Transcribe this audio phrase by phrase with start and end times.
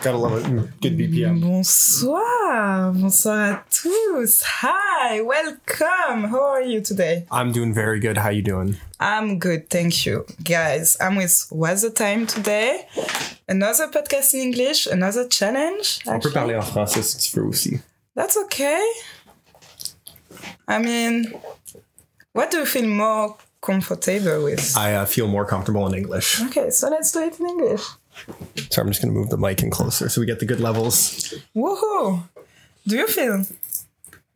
[0.00, 0.80] Gotta love it.
[0.80, 1.40] Good BPM.
[1.40, 4.42] Bonsoir, bonsoir à tous.
[4.62, 6.28] Hi, welcome.
[6.30, 7.26] How are you today?
[7.32, 8.16] I'm doing very good.
[8.16, 8.76] How are you doing?
[9.00, 10.24] I'm good, thank you.
[10.44, 12.86] Guys, I'm with Wiser Times today.
[13.48, 15.98] Another podcast in English, another challenge.
[16.06, 16.32] On peut actually.
[16.32, 17.80] parler en français si tu veux aussi.
[18.14, 18.80] That's okay.
[20.68, 21.32] I mean,
[22.32, 24.76] what do you feel more comfortable with?
[24.76, 26.40] I uh, feel more comfortable in English.
[26.42, 27.82] Okay, so let's do it in English.
[28.70, 31.34] So I'm just gonna move the mic in closer so we get the good levels.
[31.56, 32.22] Woohoo!
[32.86, 33.44] Do you feel?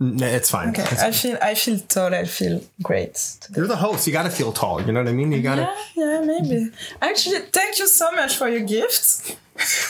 [0.01, 0.71] N- It's fine.
[0.71, 2.15] Okay, It's- I feel I feel tall.
[2.15, 3.15] I feel great.
[3.41, 3.55] today.
[3.59, 4.07] You're the host.
[4.07, 4.81] You gotta feel tall.
[4.83, 5.31] You know what I mean?
[5.33, 5.63] You gotta.
[5.63, 6.71] Yeah, yeah, maybe.
[7.01, 9.37] Actually, thank you so much for your gifts.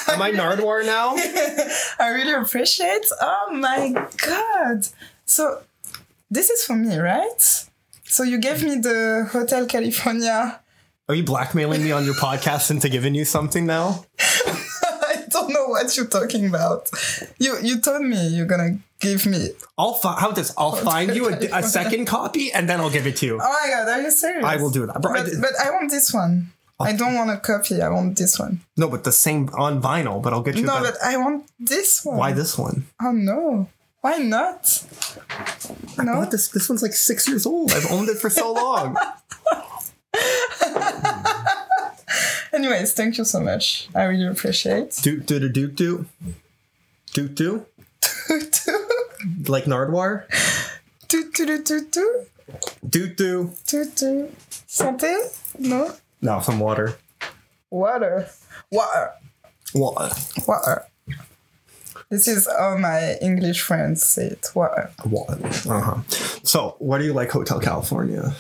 [0.08, 1.14] Am I Nardwuar now?
[2.04, 3.06] I really appreciate.
[3.20, 3.94] Oh my
[4.26, 4.86] god!
[5.24, 5.62] So
[6.30, 7.40] this is for me, right?
[8.04, 10.60] So you gave me the Hotel California.
[11.12, 14.06] Are you blackmailing me on your podcast into giving you something now?
[14.18, 16.88] I don't know what you're talking about.
[17.38, 19.50] You you told me you're gonna give me.
[19.76, 20.54] I'll fi- how this?
[20.56, 23.34] I'll find you a, a second copy and then I'll give it to you.
[23.34, 24.42] Oh my god, are you serious?
[24.42, 25.02] I will do that.
[25.02, 26.50] But, but I want this one.
[26.80, 27.82] I don't want a copy.
[27.82, 28.62] I want this one.
[28.78, 30.22] No, but the same on vinyl.
[30.22, 30.64] But I'll get you.
[30.64, 32.16] No, but I want this one.
[32.16, 32.86] why this one?
[33.02, 33.68] Oh no!
[34.00, 34.64] Why not?
[35.98, 36.16] No.
[36.16, 36.48] What this?
[36.48, 37.70] This one's like six years old.
[37.70, 38.96] I've owned it for so long.
[42.52, 43.88] Anyways, thank you so much.
[43.94, 44.98] I really appreciate.
[45.02, 46.06] Doot doot a doot doot.
[47.14, 47.66] Doot doot.
[49.48, 50.24] Like Nardwuar.
[51.08, 52.26] Tu tu tu tu tu
[52.88, 53.50] Doot doot.
[53.66, 54.28] tu tu.
[54.68, 55.16] Santé?
[55.58, 55.92] No.
[56.20, 56.96] No, some water.
[57.70, 58.28] Water.
[58.70, 59.10] Water.
[59.74, 60.14] Water.
[60.46, 60.84] Water.
[62.10, 64.50] This is how my English friends say it.
[64.54, 64.90] Water.
[65.06, 65.38] Water.
[65.68, 66.00] Uh huh.
[66.42, 68.34] So, why do you like Hotel California?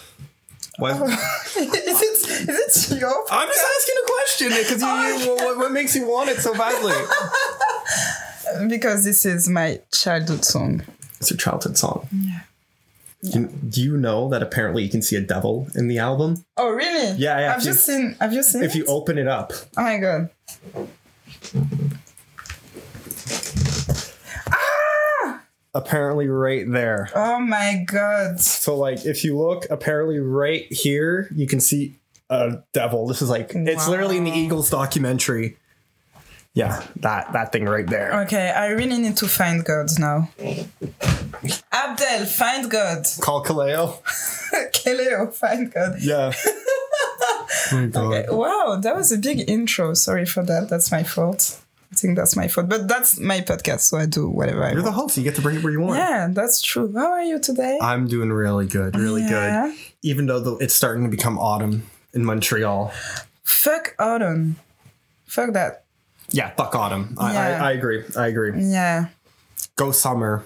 [0.78, 0.90] Why?
[1.56, 3.24] is it is it your?
[3.30, 6.54] I'm just asking a question because you, you, what, what makes you want it so
[6.54, 6.94] badly?
[8.68, 10.82] Because this is my childhood song.
[11.18, 12.06] It's your childhood song.
[12.12, 12.40] Yeah.
[13.30, 16.44] Do, do you know that apparently you can see a devil in the album?
[16.58, 17.16] Oh really?
[17.16, 18.14] Yeah, yeah, I've you- just seen.
[18.20, 18.62] Have you seen?
[18.62, 20.28] If you open it up, Oh my god.
[25.74, 27.08] Apparently right there.
[27.14, 28.40] Oh my god.
[28.40, 31.96] So like if you look apparently right here, you can see
[32.30, 33.06] a devil.
[33.06, 35.56] This is like it's literally in the Eagles documentary.
[36.54, 38.22] Yeah, that that thing right there.
[38.24, 40.28] Okay, I really need to find God now.
[41.72, 43.06] Abdel, find God.
[43.20, 44.02] Call Kaleo.
[44.72, 45.96] Kaleo, find God.
[46.00, 46.32] Yeah.
[46.36, 46.58] Oh.
[47.72, 49.94] Okay, Wow, that was a big intro.
[49.94, 50.68] Sorry for that.
[50.68, 51.61] That's my fault.
[51.92, 52.70] I think that's my fault.
[52.70, 54.86] But that's my podcast, so I do whatever I You're want.
[54.86, 55.16] the host.
[55.18, 55.98] You get to bring it where you want.
[55.98, 56.90] yeah, that's true.
[56.96, 57.78] How are you today?
[57.82, 59.66] I'm doing really good, really Yeah.
[59.68, 59.78] good.
[60.02, 61.82] Even though the, it's starting to become autumn
[62.14, 62.92] in Montreal.
[63.44, 64.56] Fuck autumn.
[65.26, 65.84] Fuck that.
[66.30, 67.14] Yeah, fuck autumn.
[67.20, 67.64] I, Yeah.
[67.64, 68.04] I, I agree.
[68.16, 68.52] I agree.
[68.64, 69.08] Yeah.
[69.76, 70.44] Go summer.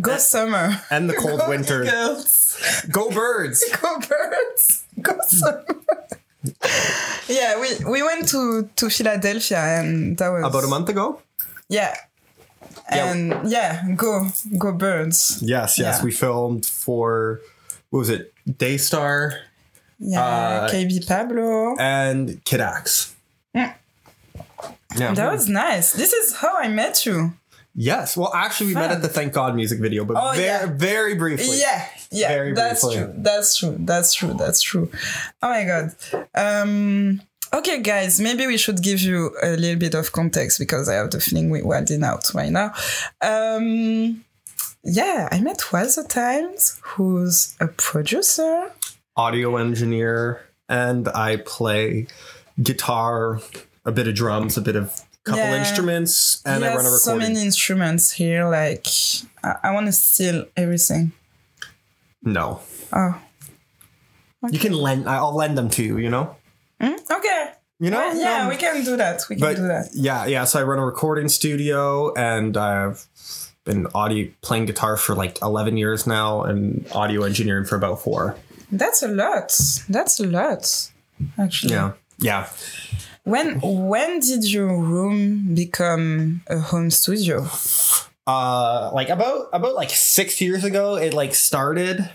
[0.00, 0.80] Go summer.
[0.90, 1.84] And the cold Go winter.
[1.84, 2.82] Eagles.
[2.90, 3.64] Go birds.
[3.80, 4.84] Go birds.
[5.00, 5.64] Go summer.
[7.28, 11.20] Yeah, we, we went to, to Philadelphia and that was About a month ago?
[11.68, 11.94] Yeah.
[12.88, 15.38] And yeah, go go birds.
[15.42, 15.98] Yes, yes.
[15.98, 16.04] Yeah.
[16.04, 17.40] We filmed for
[17.90, 18.32] what was it?
[18.58, 19.38] Daystar
[19.98, 21.76] Yeah, Uh, KB Pablo.
[21.78, 23.14] and Kid Axe.
[23.54, 23.74] Yeah.
[24.96, 25.14] Yeah.
[25.14, 25.92] That was nice.
[25.92, 27.32] This is how I met you.
[27.74, 28.16] yes.
[28.16, 30.66] Well, actually, we met at the Thank God music video, but Oh, very, yeah.
[30.66, 31.58] very briefly.
[31.60, 33.04] Yeah, yeah, Very that's briefly.
[33.04, 33.14] true.
[33.16, 33.76] That's true.
[33.80, 34.34] That's true.
[34.34, 34.90] That's true.
[35.42, 35.94] Oh my god.
[36.34, 37.22] Um.
[37.54, 41.10] Okay, guys, maybe we should give you a little bit of context because I have
[41.10, 42.72] the feeling we widen out right now.
[43.20, 44.24] Um.
[44.84, 48.70] Yeah, I met Wiser Times, who's a producer.
[49.16, 52.06] Audio engineer, and I play
[52.60, 53.40] guitar,
[53.84, 55.58] a bit of drums, a bit of couple Yeah.
[55.60, 58.46] instruments, and I run a has so many instruments here.
[58.48, 58.86] Like,
[59.44, 61.12] I, I want to steal everything.
[62.22, 62.60] No,
[62.92, 63.14] Oh,
[64.50, 65.08] you can lend.
[65.08, 65.98] I'll lend them to you.
[65.98, 66.36] You know.
[66.80, 66.94] Hmm?
[67.10, 67.52] okay.
[67.78, 67.98] You know.
[67.98, 69.22] Yeah, yeah, No, we can do that.
[69.28, 69.90] We can do that.
[69.94, 70.44] yeah, yeah.
[70.44, 73.06] So I run a recording studio, and I've
[73.64, 78.36] been audio playing guitar for like eleven years now, and audio engineering for about four.
[78.70, 79.52] That's a lot.
[79.88, 80.90] That's a lot.
[81.38, 81.74] Actually.
[81.74, 82.48] Yeah, yeah.
[83.24, 87.46] When when did your room become a home studio?
[88.26, 92.08] Uh, like about about like six years ago, it like started.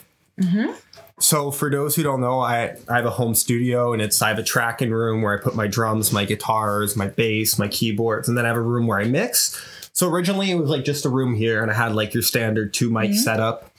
[1.19, 4.29] So for those who don't know, I I have a home studio, and it's I
[4.29, 8.29] have a tracking room where I put my drums, my guitars, my bass, my keyboards,
[8.29, 9.61] and then I have a room where I mix.
[9.93, 12.73] So originally it was like just a room here, and I had like your standard
[12.73, 13.71] two mic setup,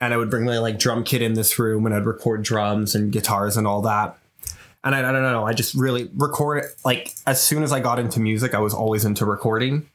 [0.00, 2.94] and I would bring my like drum kit in this room, and I'd record drums
[2.94, 4.16] and guitars and all that.
[4.84, 5.46] and I, I don't know.
[5.46, 9.04] I just really record like as soon as I got into music, I was always
[9.04, 9.88] into recording.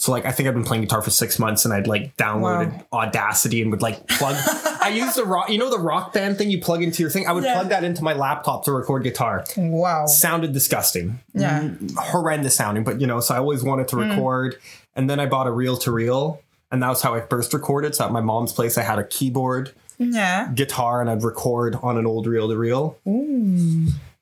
[0.00, 2.72] So like I think I've been playing guitar for six months, and I'd like downloaded
[2.90, 3.00] Wow.
[3.02, 4.34] Audacity and would like plug.
[4.82, 7.26] I used the rock, you know, the rock band thing you plug into your thing.
[7.28, 7.52] I would Yeah.
[7.52, 9.44] plug that into my laptop to record guitar.
[9.58, 10.06] Wow.
[10.06, 11.68] Sounded disgusting, Yeah.
[11.98, 12.82] horrendous sounding.
[12.82, 14.08] But you know, so I always wanted to Mm.
[14.10, 14.56] record,
[14.96, 16.40] and then I bought a reel to reel,
[16.72, 17.94] and that was how I first recorded.
[17.94, 20.48] So at my mom's place, I had a keyboard Yeah.
[20.54, 22.96] guitar and I'd record on an old reel to reel.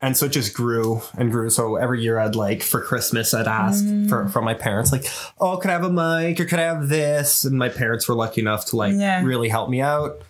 [0.00, 1.50] And so it just grew and grew.
[1.50, 4.08] So every year I'd like for Christmas I'd ask Mm.
[4.08, 5.06] for from my parents like,
[5.40, 8.14] "Oh, could I have a mic or could I have this?" And my parents were
[8.14, 9.22] lucky enough to like Yeah.
[9.24, 10.22] really help me out.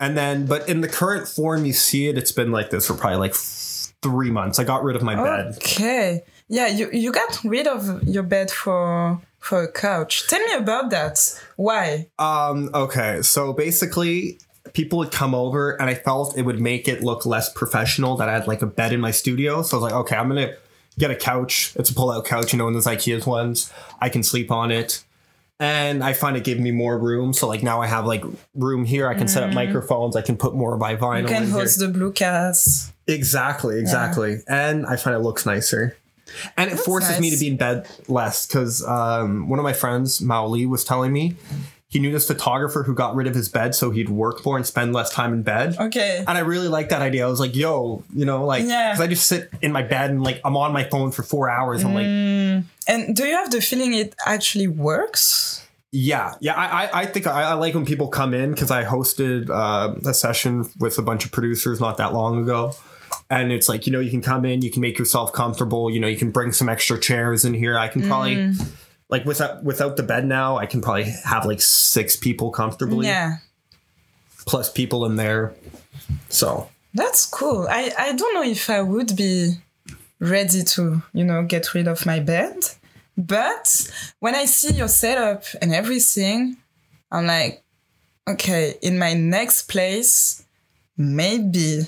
[0.00, 2.94] And then but in the current form you see it it's been like this for
[2.94, 4.58] probably like 3 months.
[4.58, 5.54] I got rid of my bed.
[5.56, 6.22] Okay.
[6.48, 10.26] Yeah, you, you got rid of your bed for for a couch.
[10.28, 11.18] Tell me about that.
[11.56, 12.08] Why?
[12.18, 14.38] Um okay, so basically
[14.72, 18.28] people would come over and I felt it would make it look less professional that
[18.28, 19.62] I had like a bed in my studio.
[19.62, 20.54] So I was like, okay, I'm gonna
[20.98, 21.72] get a couch.
[21.76, 23.72] It's a pull-out couch, you know, one of those IKEA ones.
[24.00, 25.04] I can sleep on it.
[25.60, 27.32] And I find it gave me more room.
[27.32, 28.24] So like now I have like
[28.54, 29.08] room here.
[29.08, 30.16] I can set up microphones.
[30.16, 31.22] I can put more of my vinyl.
[31.22, 31.60] You can in here.
[31.60, 32.92] host the blue cast.
[33.06, 34.38] Exactly, exactly.
[34.48, 35.96] And I find it looks nicer.
[36.56, 40.20] And it forces me to be in bed less because um, one of my friends,
[40.20, 41.36] Mao Lee, was telling me
[41.92, 44.66] he knew this photographer who got rid of his bed so he'd work more and
[44.66, 45.76] spend less time in bed.
[45.78, 46.24] Okay.
[46.26, 47.26] And I really like that idea.
[47.26, 48.92] I was like, yo, you know, like, Yeah.
[48.92, 51.50] because I just sit in my bed and like I'm on my phone for four
[51.50, 51.84] hours.
[51.84, 52.06] I'm like,
[52.88, 55.66] And do you have the feeling it actually works?
[55.94, 56.54] Yeah, yeah.
[56.54, 59.94] I, I, I think I, I like when people come in because I hosted uh,
[60.08, 62.74] a session with a bunch of producers not that long ago,
[63.28, 65.90] and it's like you know you can come in, you can make yourself comfortable.
[65.90, 67.78] You know, you can bring some extra chairs in here.
[67.78, 68.54] I can probably
[69.12, 73.36] like without without the bed now, I can probably have like six people comfortably Yeah.
[74.46, 75.52] plus people in there.
[76.28, 77.66] So That's cool.
[77.70, 79.34] I, I don't know if I would be
[80.18, 82.56] ready to, you know, get rid of my bed.
[83.16, 83.66] But
[84.20, 86.56] when I see your setup and everything,
[87.10, 87.62] I'm like,
[88.26, 90.44] okay, in my next place,
[90.96, 91.82] maybe,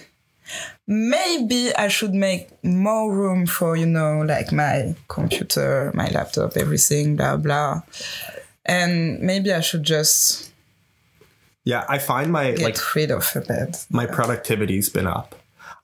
[0.87, 7.17] maybe I should make more room for, you know, like my computer, my laptop, everything,
[7.17, 7.83] blah, blah.
[8.65, 10.51] And maybe I should just
[11.65, 13.77] yeah, I find my get like rid of a bed.
[13.91, 15.35] my productivity's been up.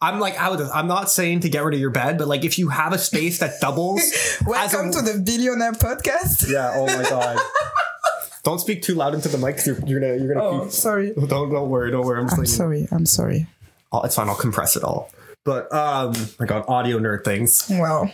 [0.02, 2.44] I'm like I would, I'm not saying to get rid of your bed, but like
[2.44, 6.50] if you have a space that doubles as a- Welcome to the Billionaire Podcast.
[6.50, 6.72] Yeah.
[6.74, 7.38] Oh my god.
[8.42, 9.64] don't speak too loud into the mic.
[9.66, 10.16] You're, you're gonna.
[10.16, 10.46] You're gonna.
[10.46, 11.12] Oh, sorry.
[11.14, 11.90] Don't don't worry.
[11.90, 12.20] Don't worry.
[12.20, 12.88] I'm, I'm sorry.
[12.90, 13.46] I'm sorry.
[13.92, 14.28] It's fine.
[14.28, 15.10] I'll compress it all.
[15.44, 17.66] But um, my god, audio nerd things.
[17.70, 18.12] Well,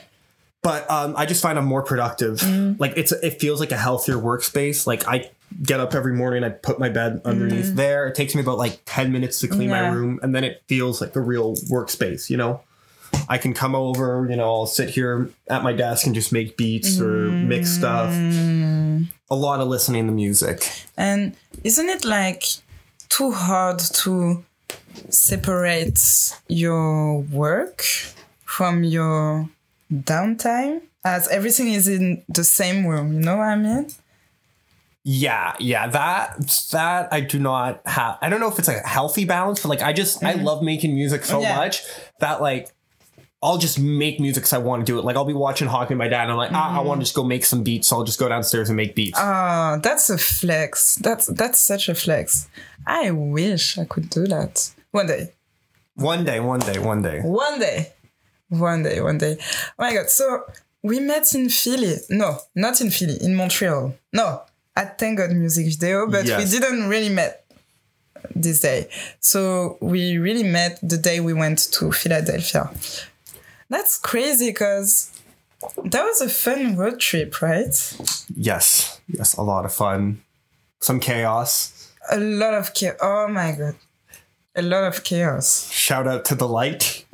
[0.63, 2.39] But um, I just find I'm more productive.
[2.39, 2.79] Mm.
[2.81, 4.87] Like it's it feels like a healthier workspace.
[4.87, 5.31] Like I
[5.63, 8.07] get up every morning, I put my bed underneath there.
[8.09, 9.93] It takes me about like ten minutes to clean my Mm.
[9.95, 12.31] Room, and then it feels like a real workspace.
[12.31, 12.61] You know.
[13.29, 16.57] I can come over, you know, I'll sit here at my desk and just make
[16.57, 18.11] beats or mix stuff.
[18.13, 19.07] Mm.
[19.31, 20.69] A lot of listening to music.
[20.97, 21.35] and
[21.65, 22.45] isn't it like
[23.09, 24.45] too hard to
[25.11, 26.01] separate
[26.49, 27.83] your work
[28.45, 29.49] from your
[29.93, 33.13] downtime as everything is in the same room?
[33.15, 33.89] You know what I mean?
[35.09, 36.37] Yeah, yeah, that
[36.73, 38.19] that I do not have.
[38.21, 40.63] I don't know if it's like a healthy balance, but like I just I love
[40.63, 41.43] making music so Mm-hmm.
[41.43, 41.57] Yeah.
[41.57, 41.83] much
[42.19, 42.71] that like
[43.47, 45.05] I'll just make music because I want to do it.
[45.05, 47.05] Like I'll be watching hockey with my dad, and I'm like, ah, I want to
[47.05, 47.87] just go make some beats.
[47.89, 49.19] So I'll just go downstairs and make beats.
[49.23, 50.97] Oh, that's a flex.
[50.97, 52.49] That's that's such a flex.
[52.87, 55.33] I wish I could do that one day.
[55.95, 57.21] one day, one day, one day.
[57.23, 57.93] One day.
[58.49, 59.37] One day, one day.
[59.41, 60.09] Oh my god.
[60.11, 60.45] So
[60.83, 61.95] we met in Philly.
[62.11, 63.95] No, not in Philly, in Montreal.
[64.13, 64.43] No,
[64.77, 66.39] at Thank God Music Video, but Yes.
[66.53, 67.45] we didn't really met
[68.35, 68.89] this day.
[69.21, 72.71] So we really met the day we went to Philadelphia.
[73.69, 75.11] That's crazy because
[75.85, 77.75] that was a fun road trip, right?
[78.35, 80.23] Yes, yes, a lot of fun,
[80.81, 81.93] some chaos.
[82.11, 82.97] A lot of chaos.
[83.03, 83.75] Oh my god.
[84.55, 85.71] A lot of chaos.
[85.73, 87.05] Shout out to the light.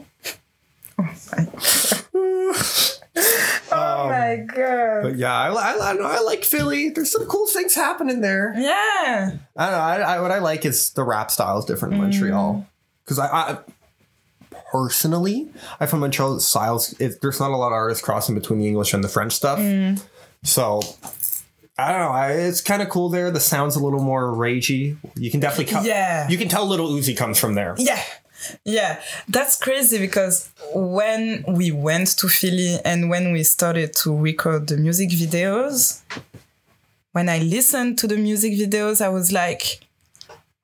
[3.74, 5.02] Oh my god.
[5.02, 6.90] But yeah, I, I, I, know, I like Philly.
[6.90, 8.54] There's some cool things happening there.
[8.56, 9.32] Yeah.
[9.56, 9.78] I don't know.
[9.78, 12.02] I, I, what I like is the rap style is different in Mm.
[12.04, 12.66] Montreal.
[13.04, 13.58] Because I, I
[14.72, 15.48] personally,
[15.78, 16.40] I'm from Montreal.
[16.40, 19.32] Styles, it, there's not a lot of artists crossing between the English and the French
[19.34, 19.58] stuff.
[19.58, 20.02] Mm.
[20.42, 20.80] So
[21.78, 22.10] I don't know.
[22.10, 23.30] I, it's kind of cool there.
[23.30, 24.96] The sound's a little more ragey.
[25.16, 26.28] You can definitely, cut, Yeah.
[26.28, 27.74] You can tell Little Uzi comes from there.
[27.78, 28.02] Yeah.
[28.64, 34.66] Yeah, that's crazy because when we went to Philly and when we started to record
[34.66, 36.02] the music videos,
[37.12, 39.86] when I listened to the music videos, I was like,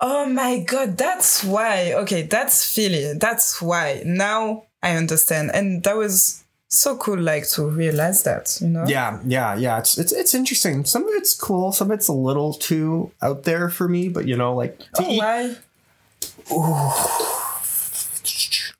[0.01, 1.93] oh my God, that's why.
[1.95, 3.15] Okay, that's Philly.
[3.19, 4.03] That's why.
[4.05, 5.51] Now I understand.
[5.55, 8.85] And that was so cool, like to realize that, you know?
[8.87, 9.79] Yeah, yeah, yeah.
[9.79, 10.85] It's it's it's interesting.
[10.85, 11.73] Some of it's cool.
[11.73, 14.09] Some of it's a little too out there for me.
[14.09, 15.57] But you know, like Oh, eat- why?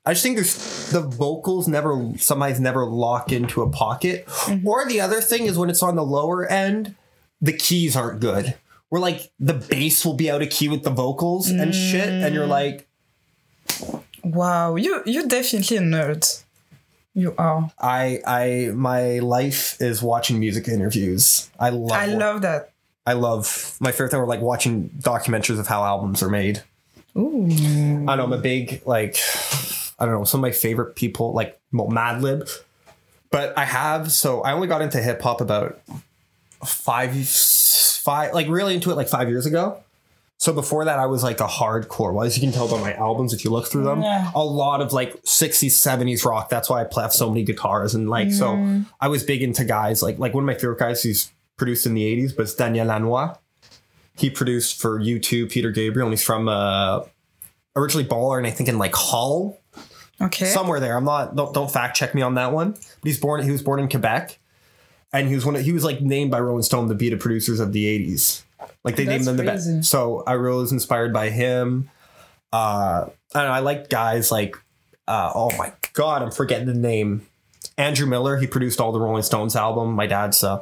[0.05, 4.25] I just think there's the vocals never sometimes never lock into a pocket.
[4.25, 4.67] Mm-hmm.
[4.67, 6.95] Or the other thing is when it's on the lower end,
[7.41, 8.55] the keys aren't good.
[8.89, 12.33] Where like the bass will be out of key with the vocals and shit, and
[12.33, 12.49] you're mm.
[12.49, 12.89] like,
[14.23, 16.43] Wow, you you're definitely a nerd.
[17.13, 17.71] You are.
[17.79, 21.49] I I my life is watching music interviews.
[21.59, 22.73] I love I love that.
[23.05, 26.61] I love my favorite thing were like watching documentaries of how albums are made.
[27.17, 28.05] Ooh.
[28.07, 29.17] I know I'm a big like
[29.97, 32.49] I don't know some of my favorite people like well, Madlib,
[33.31, 35.79] but I have so I only got into hip hop about
[36.63, 37.15] five
[37.99, 39.83] five like really into it like five years ago.
[40.37, 42.13] So before that, I was like a hardcore.
[42.13, 44.31] Well, as you can tell by my albums, if you look through them, Yeah.
[44.33, 46.47] a lot of like 60s, 70s rock.
[46.49, 48.81] That's why I play have so many guitars and like so.
[49.01, 51.03] I was big into guys like like one of my favorite guys.
[51.03, 53.35] He's produced in the 80s, but it's Daniel Lanois.
[54.15, 57.01] He produced for U2, Peter Gabriel, and he's from uh,
[57.75, 59.57] originally Baller, and I think in like Hull,
[60.21, 60.45] Okay.
[60.45, 60.95] somewhere there.
[60.97, 62.71] I'm not don't, don't fact check me on that one.
[62.71, 64.38] But he's born he was born in Quebec,
[65.13, 67.59] and he was one of, he was like named by Rolling Stone the beta producers
[67.59, 68.43] of the 80s.
[68.83, 69.85] Like they That's named them the best.
[69.89, 71.89] So I really was inspired by him.
[72.53, 73.51] Uh, I know.
[73.51, 74.55] I like guys like
[75.07, 77.25] uh, oh my god, I'm forgetting the name.
[77.77, 78.37] Andrew Miller.
[78.37, 79.93] He produced all the Rolling Stones album.
[79.93, 80.61] My dad's a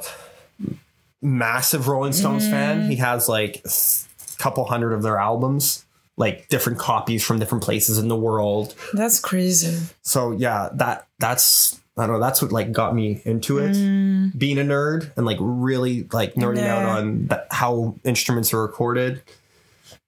[1.20, 2.50] massive Rolling Stones Mm.
[2.50, 2.90] fan.
[2.90, 5.84] He has like a couple hundred of their albums,
[6.16, 9.78] like different copies from different places in the world That's crazy.
[10.02, 14.36] so yeah that that's i don't know that's what like got me into it mm.
[14.38, 19.22] being a nerd and like really like nerding out on that, how instruments are recorded.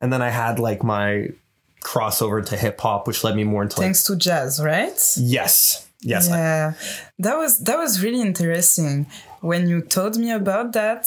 [0.01, 1.31] And then i had like my
[1.83, 4.99] crossover to hip-hop which led me more into like Thanks to jazz, right?
[5.17, 5.89] yes.
[6.03, 6.73] Yes I- Yeah,
[7.19, 9.07] that was that was really interesting
[9.41, 11.07] when you told me about that.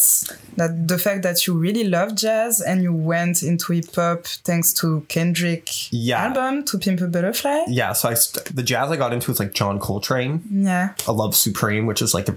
[0.57, 4.73] That the fact that you really love jazz and you went into hip hop thanks
[4.73, 6.25] to Kendrick Yeah.
[6.25, 7.65] album to Pimp a Butterfly.
[7.67, 11.11] yeah so i st- the jazz i got into was like john coltrane Yeah, A
[11.13, 12.33] Love Supreme which is like a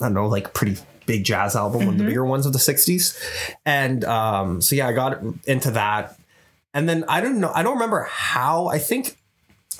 [0.00, 2.58] i don't know like pretty big jazz album one of the bigger ones of the
[2.58, 3.16] 60s
[3.66, 6.16] and um so yeah i got into that
[6.72, 9.16] and then i don't know i don't remember how i think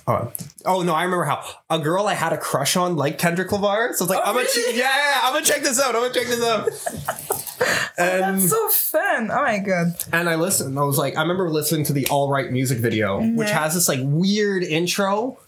[0.06, 0.28] uh,
[0.66, 3.92] oh no, I remember how a girl I had a crush on liked Kendrick Lamar.
[3.94, 4.78] So it's like Oh, I'm gonna really?
[4.78, 5.94] yeah, yeah, I'm gonna check this out.
[5.94, 6.68] I'm gonna check this out.
[7.99, 9.30] and that's so fun.
[9.30, 9.94] Oh my god.
[10.12, 10.78] and I listened.
[10.78, 13.88] I was like, I remember listening to the All Right music video, which has this
[13.88, 15.38] like weird intro,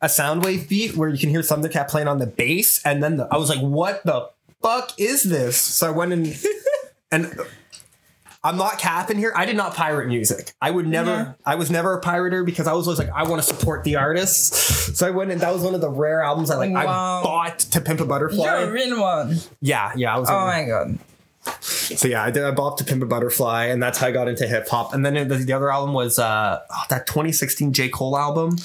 [0.00, 3.28] a Sounwave beat where you can hear Thundercat playing on the bass, and then the,
[3.30, 4.30] I was like, what the
[4.62, 5.56] fuck is this?
[5.56, 6.38] So I went and
[7.12, 7.38] and
[8.42, 9.32] I'm not capping here.
[9.36, 10.52] I did not pirate music.
[10.62, 11.10] I would never.
[11.10, 11.32] Yeah.
[11.44, 13.96] I was never a pirater because I was always like, I want to support the
[13.96, 14.96] artists.
[14.98, 16.74] So I went and that was one of the rare albums I like.
[16.74, 18.42] I bought to Pimp a Butterfly.
[18.44, 19.36] You're a real one.
[19.60, 20.16] yeah, yeah.
[20.16, 20.30] I was.
[20.30, 20.98] Oh my god.
[21.60, 22.44] So yeah, I did.
[22.44, 24.94] I bought to Pimp a Butterfly, and that's how I got into hip hop.
[24.94, 28.56] And then the, the other album was uh oh, that 2016 J Cole album.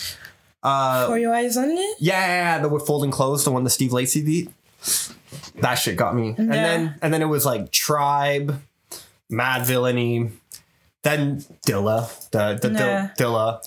[0.64, 1.76] Uh, For your eyes only?
[2.00, 4.50] yeah, yeah, yeah, the with folding clothes, the one the Steve Lacy beat.
[5.62, 6.34] That shit got me.
[6.38, 6.54] And Yeah.
[6.54, 8.62] then and then it was like Tribe,
[9.32, 10.32] Madvillainy,
[11.04, 13.10] then Dilla, the the Yeah.
[13.18, 13.60] Dilla,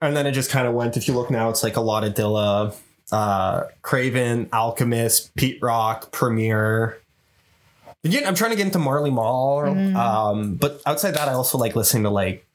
[0.00, 0.96] and then it just kind of went.
[0.96, 2.74] If you look now, it's like a lot of Dilla,
[3.12, 6.98] uh, Craven, Alchemist, Pete Rock, Premier.
[8.04, 9.96] Again, I'm trying to get into Marley Marl, Mm-hmm.
[9.96, 12.46] um, but outside that, I also like listening to like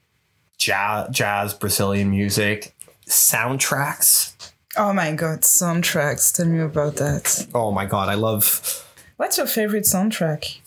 [0.58, 2.76] jazz, jazz, Brazilian music,
[3.08, 4.34] soundtracks.
[4.78, 6.36] Oh my god, soundtracks.
[6.36, 7.48] Tell me about that.
[7.56, 8.86] Oh my god, I love
[9.18, 10.60] What's your favorite soundtrack?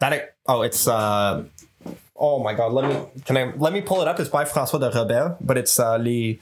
[0.00, 0.34] That.
[0.46, 1.44] Oh, it's uh,
[2.16, 2.72] oh my god.
[2.72, 4.18] Let me can I let me pull it up.
[4.20, 6.38] It's by François de Roubaix, but it's uh, les.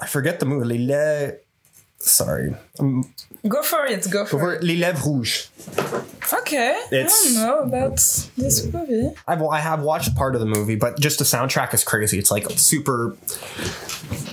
[0.00, 0.78] I forget the movie.
[0.78, 1.38] Les.
[2.00, 3.12] Sorry, um,
[3.46, 4.62] Go for it, go for over it.
[4.62, 5.48] Les lèvres rouges.
[6.32, 6.80] Okay.
[6.92, 7.96] It's- I don't know about
[8.36, 9.10] this movie.
[9.26, 12.18] I've I have watched part of the movie, but just the soundtrack is crazy.
[12.18, 13.16] It's like super,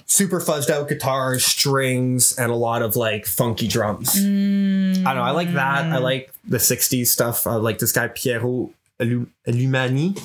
[0.05, 4.09] super fuzzed out guitars, strings, and a lot of like funky drums.
[4.15, 5.21] I don't know.
[5.23, 5.85] I like that.
[5.85, 7.47] I like the '60s stuff.
[7.47, 10.19] I like this guy Piero Lu- Lumani.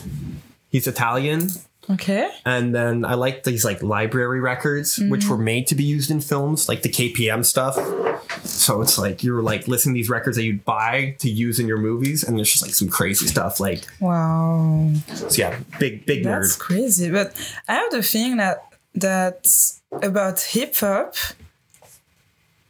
[0.70, 1.48] He's Italian,
[1.90, 2.30] Okay.
[2.44, 5.30] and then I like these like library records, which mm-hmm.
[5.30, 7.76] were made to be used in films, like the KPM stuff.
[8.44, 11.66] So it's like you're like listening to these records that you'd buy to use in
[11.66, 13.60] your movies, and there's just like some crazy stuff.
[13.60, 14.92] Like, Wow.
[15.14, 16.42] so yeah, big big nerd.
[16.42, 17.10] That's crazy.
[17.10, 17.34] But
[17.68, 19.48] I have the feeling that that
[19.92, 21.14] about hip hop.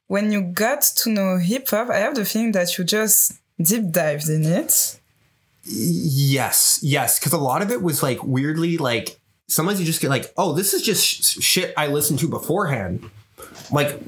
[0.06, 3.90] When you got to know hip hop, I have the feeling that you just deep
[3.90, 5.00] dived in it.
[5.72, 10.10] Yes, yes, because a lot of it was like weirdly like sometimes you just get
[10.10, 13.08] like, oh, this is just sh- shit I listened to beforehand.
[13.70, 14.00] Like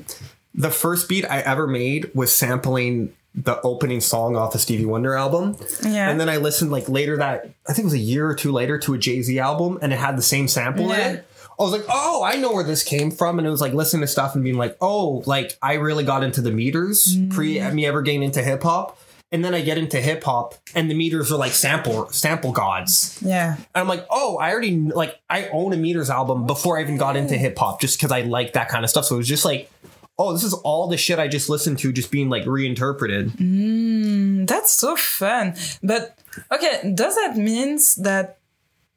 [0.54, 5.14] the first beat I ever made was sampling the opening song off the Stevie Wonder
[5.14, 5.56] album.
[5.82, 6.10] Yeah.
[6.10, 8.52] And then I listened like later that I think it was a year or two
[8.52, 11.08] later to a Jay Z album, and it had the same sample Yeah.
[11.08, 11.28] in it.
[11.58, 14.00] I was like, oh, I know where this came from, and it was like listening
[14.00, 17.72] to stuff and being like, oh, like I really got into the meters pre mm.
[17.72, 18.98] me ever getting into hip hop,
[19.32, 23.18] and then I get into hip hop, and the meters are like sample sample gods.
[23.24, 23.56] Yeah.
[23.56, 26.98] And I'm like, oh, I already like I own a Meters album before I even
[26.98, 29.06] got into hip hop, just because I like that kind of stuff.
[29.06, 29.70] So it was just like,
[30.18, 33.30] oh, this is all the shit I just listened to, just being like reinterpreted.
[33.32, 35.54] Mm, that's so fun.
[35.82, 36.18] But
[36.52, 38.38] okay, does that means that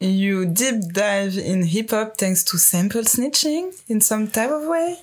[0.02, 4.98] you deep dive in hip hop thanks to sample snitching in some type of way?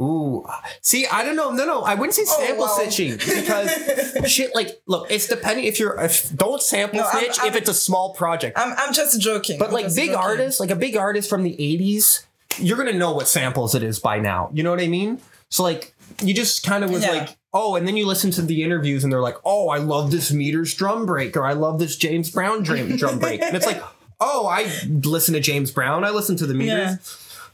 [0.00, 0.44] Ooh,
[0.80, 1.50] see, I don't know.
[1.52, 2.76] No, no, I wouldn't say oh, sample wow.
[2.80, 3.18] snitching
[4.20, 4.54] because shit.
[4.54, 7.74] Like, look, it's depending if you're if don't sample No, I'm- I'm- if it's a
[7.74, 8.58] small project.
[8.58, 9.58] I'm, I'm just joking.
[9.58, 10.14] But I'm like big joking.
[10.16, 12.24] artists, like a big artist from the '80s,
[12.58, 14.50] you're gonna know what samples it is by now.
[14.52, 15.20] You know what I mean?
[15.50, 17.10] So like, you just kind of was Yeah.
[17.12, 20.10] like, oh, and then you listen to the interviews, and they're like, oh, I love
[20.10, 23.66] this Meters drum break, or I love this James Brown drum drum break, and it's
[23.66, 23.80] like,
[24.20, 24.68] oh, I
[25.04, 26.70] listen to James Brown, I listen to the Meters.
[26.74, 26.96] Yeah.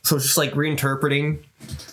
[0.02, 1.42] So it's just like reinterpreting.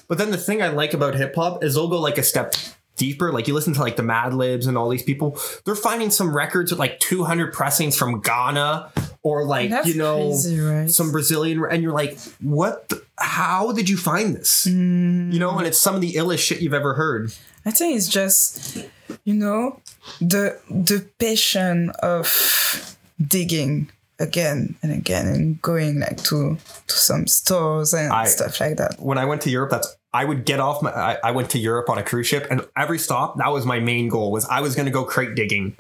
[0.08, 2.54] But then the thing I like about hip hop is they'll go like a step
[2.98, 3.32] deeper.
[3.32, 6.72] Like you listen to like the Madlibs and all these people, they're finding some records
[6.72, 8.92] with like 200 pressings from Ghana
[9.24, 10.90] or like That's you know crazy, right?
[10.90, 12.90] some Brazilian, and you're like, what?
[12.90, 14.66] The, how did you find this?
[14.66, 15.34] Mm.
[15.34, 17.34] You know, and it's some of the illest shit you've ever heard.
[17.66, 18.86] I think it's just,
[19.24, 19.82] you know,
[20.22, 26.58] the the passion of digging again and again and going like to
[26.88, 29.00] to some stores and I- stuff like that.
[29.00, 30.90] When I went to Europe, that's I would get off my.
[30.90, 33.80] I, I went to Europe on a cruise ship, and every stop that was my
[33.80, 35.78] main goal was I was going to go crate digging.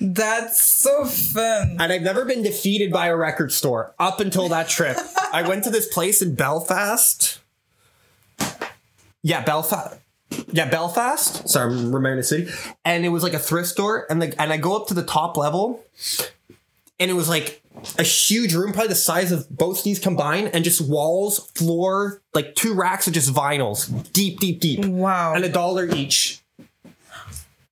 [0.00, 1.76] That's so fun.
[1.80, 4.98] And I've never been defeated by a record store up until that trip.
[5.32, 7.40] I went to this place in Belfast.
[9.22, 9.96] Yeah, Belfast.
[10.52, 11.48] Yeah, Belfast.
[11.48, 12.50] Sorry, I'm remembering the city.
[12.84, 15.02] And it was like a thrift store, and like, and I go up to the
[15.02, 15.84] top level,
[17.00, 17.62] and it was like
[17.98, 22.54] a huge room, probably the size of both these combined, and just walls, floor, like
[22.54, 25.34] two racks of just vinyls, deep, deep, deep, Wow.
[25.34, 26.40] and a dollar each.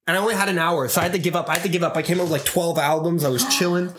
[0.08, 1.48] And I only had an hour, so I had to give up.
[1.48, 1.96] I had to give up.
[1.96, 3.24] I came up with like twelve albums.
[3.24, 3.92] I was chilling.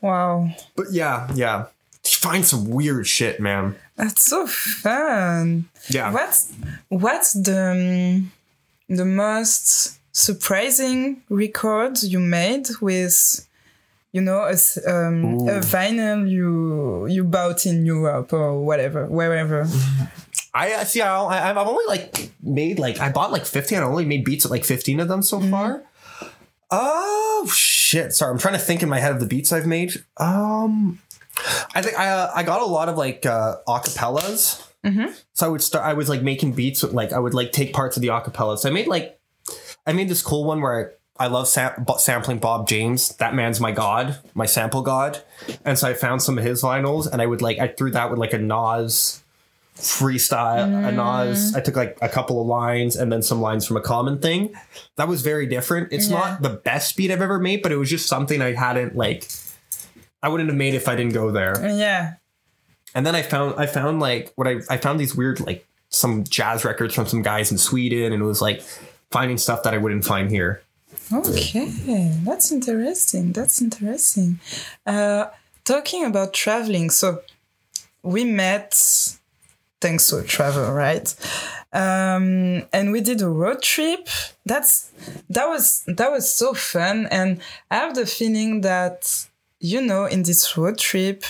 [0.00, 0.48] Wow.
[0.76, 1.66] But yeah, yeah.
[2.04, 3.74] You find some weird shit, man.
[3.96, 5.68] That's so fun.
[5.88, 6.12] Yeah.
[6.12, 6.52] What's
[6.88, 8.32] what's the um,
[8.96, 13.46] the most surprising record you made with
[14.12, 14.54] you know a,
[14.90, 19.66] um, a vinyl you you bought in Europe or whatever wherever.
[20.52, 21.00] I see.
[21.00, 23.78] I, I've only like made like I bought like fifteen.
[23.78, 25.84] I only made beats at like fifteen of them so far.
[26.70, 28.12] Oh shit!
[28.12, 30.02] Sorry, I'm trying to think in my head of the beats I've made.
[30.16, 31.00] Um,
[31.74, 34.66] I think I uh, I got a lot of like uh, acapellas.
[35.34, 35.84] So I would start.
[35.84, 38.58] I was like making beats with like I would like take parts of the acapellas.
[38.58, 39.20] So I made like
[39.86, 40.84] I made this cool one where I,
[41.20, 43.14] I love sam- sampling Bob James.
[43.16, 45.22] That man's my god, my sample god.
[45.66, 48.10] And so I found some of his vinyls, and I would like I threw that
[48.10, 49.22] with like a Nas
[49.76, 50.94] freestyle, a mm.
[50.96, 51.54] Nas.
[51.54, 54.54] I took like a couple of lines and then some lines from a common thing.
[54.96, 55.92] That was very different.
[55.92, 56.18] It's Yeah.
[56.18, 59.28] not the best beat I've ever made, but it was just something I hadn't like.
[60.22, 61.54] I wouldn't have made if I didn't go there.
[61.62, 62.14] Yeah.
[62.94, 66.24] And then I found I found like what I I found these weird like some
[66.24, 68.62] jazz records from some guys in Sweden, and it was like
[69.10, 70.62] finding stuff that I wouldn't find here.
[71.12, 73.32] Okay, that's interesting.
[73.32, 74.38] That's interesting.
[74.86, 75.26] Uh,
[75.64, 77.22] talking about traveling, so
[78.02, 78.74] we met
[79.80, 81.12] thanks to travel, right?
[81.72, 84.08] Um, and we did a road trip.
[84.46, 84.90] That's
[85.28, 89.26] that was that was so fun, and I have the feeling that
[89.58, 91.24] you know in this road trip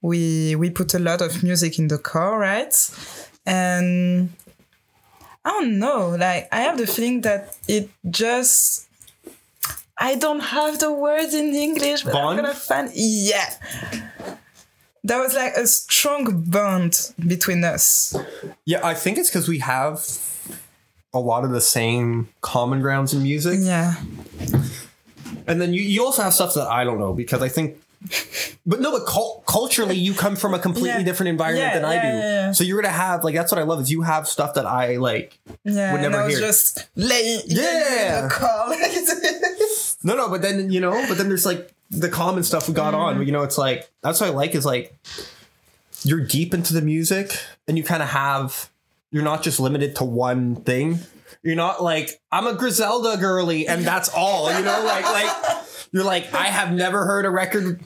[0.00, 2.74] we we put a lot of music in the car, right?
[3.44, 4.30] And
[5.44, 8.85] I don't know, like I have the feeling that it just
[9.98, 12.38] I don't have the words in English, but Bond?
[12.38, 13.54] I'm gonna find yeah.
[15.04, 18.14] That was like a strong bond between us.
[18.64, 20.04] Yeah, I think it's because we have
[21.14, 23.94] a lot of the same common grounds in music, Yeah.
[25.46, 27.76] and then you you also have stuff that I don't know because I think.
[28.66, 31.02] But no, but cul- culturally, you come from a completely Yeah.
[31.04, 32.08] different environment Yeah, than I do.
[32.08, 32.52] yeah, yeah.
[32.52, 34.96] So you're gonna have like that's what I love is you have stuff that I
[34.96, 35.38] like.
[35.64, 35.92] Yeah.
[35.92, 36.46] Would and never I was hear.
[36.46, 38.18] just laying Yeah.
[38.18, 38.74] in the car.
[40.02, 42.94] No, no, but then you know, but then there's like the common stuff we got
[42.94, 43.24] on.
[43.26, 44.94] You know, it's like that's what I like is like
[46.02, 48.70] you're deep into the music and you kind of have
[49.10, 51.00] you're not just limited to one thing.
[51.42, 54.52] You're not like I'm a Griselda girly and that's all.
[54.52, 57.80] You know, like like you're like I have never heard a record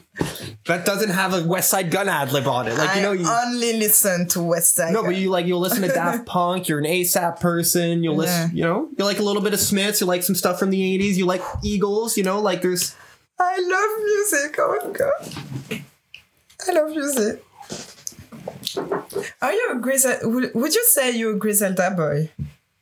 [0.67, 2.77] that doesn't have a Westside Gunn ad lib on it.
[2.77, 4.93] Like you know, I you only listen to West Side.
[4.93, 6.67] no, but you like you'll listen to Daft Punk.
[6.67, 8.03] You're an ASAP person.
[8.03, 8.55] You'll listen.
[8.55, 10.01] You know, you like a little bit of Smiths.
[10.01, 11.15] You like some stuff from the '80s.
[11.15, 12.17] You like Eagles.
[12.17, 12.95] You know, like there's.
[13.39, 14.55] I love music.
[14.59, 15.83] Oh my god.
[16.67, 17.43] I love music.
[19.41, 20.27] Are you a Griselda?
[20.29, 22.29] Would you say you're a Griselda boy?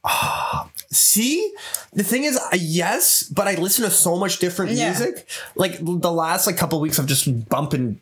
[0.03, 1.53] Ah, See,
[1.93, 4.89] the thing is, yes, but I listen to so much different Yeah.
[4.89, 5.27] music.
[5.55, 8.01] Like the last like couple weeks, I've just been bumping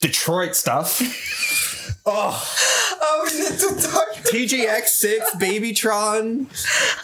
[0.00, 1.00] Detroit stuff.
[2.06, 2.56] oh,
[3.02, 4.08] Oh, we need to talk.
[4.30, 6.46] TGX six, Babytron.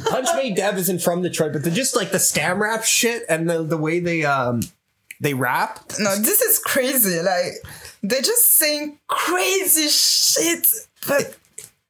[0.05, 3.63] Punchmade Dev isn't from Detroit, but they're just like the scam rap shit and the
[3.63, 4.61] the way they um
[5.21, 5.81] they rap.
[5.99, 7.21] No, this is crazy.
[7.21, 7.53] Like
[8.03, 10.67] they just saying crazy shit,
[11.09, 11.37] but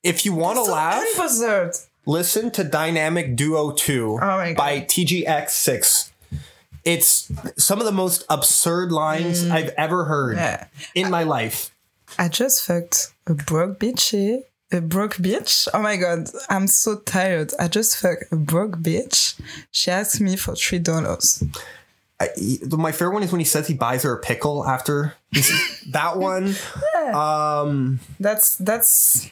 [0.03, 1.86] If you want to so laugh, unbothered.
[2.07, 6.11] Listen to Dynamic Duo 2 Oh by TGX6.
[6.85, 10.41] It's some of the most absurd lines I've ever heard Mm.
[10.41, 10.67] Yeah.
[10.95, 11.71] in my life.
[12.19, 14.41] I just fucked a broke bitch.
[14.73, 15.67] A broke bitch?
[15.75, 17.53] Oh my god, I'm so tired.
[17.59, 19.39] I just fucked a broke bitch.
[19.73, 21.43] She asked me for three dollars.
[22.19, 22.29] I,
[22.71, 25.15] my favorite one is when he says he buys her a pickle after
[25.91, 26.55] that one.
[27.13, 29.29] Um, That's that's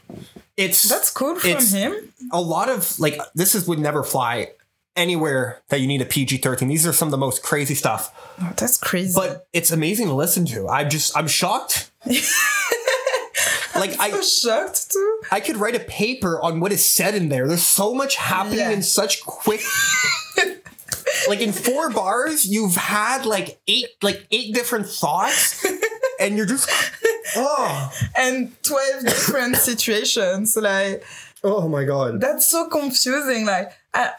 [0.57, 2.13] it's that's cool from him.
[2.33, 4.51] a lot of like this is would never fly
[4.97, 6.69] anywhere that you need a PG thirteen.
[6.69, 9.13] These are some of the most crazy stuff, Oh, that's crazy.
[9.17, 10.69] but it's amazing to listen to.
[10.69, 11.91] I'm just I'm shocked.
[13.77, 15.21] like I I'm shocked too.
[15.33, 17.49] I could write a paper on what is said in there.
[17.49, 18.71] There's so much happening Yeah.
[18.71, 19.61] in such quick.
[21.29, 25.65] like in four bars, you've had like eight, like eight different thoughts,
[26.21, 26.69] and you're just,
[27.37, 30.57] oh, And twelve different situations.
[30.57, 31.05] Like
[31.43, 32.21] oh my god.
[32.21, 33.47] that's so confusing.
[33.47, 34.11] Like I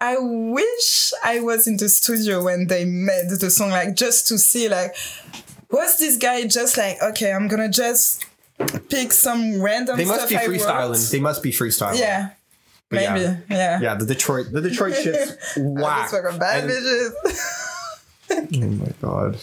[0.00, 4.38] I wish I was in the studio when they made the song, like just to
[4.38, 4.94] see like
[5.70, 8.24] was this guy just like, okay, I'm gonna just
[8.88, 11.10] pick some random They must be freestyling.
[11.10, 11.98] They must be freestyling.
[11.98, 12.30] Yeah.
[12.88, 13.14] But yeah.
[13.14, 13.42] Maybe.
[13.50, 13.80] Yeah.
[13.80, 16.10] Yeah, the Detroit, the Detroit shit's I whack.
[16.10, 17.12] just fucking bad bitches.
[18.62, 19.38] oh my god.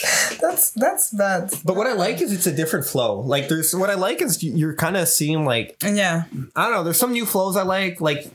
[0.40, 1.52] that's that's bad.
[1.64, 3.20] But what I like is it's a different flow.
[3.20, 6.24] Like there's what I like is you- you're kind of seeing like Yeah.
[6.56, 6.84] I don't know.
[6.84, 8.30] There's some new flows I like, like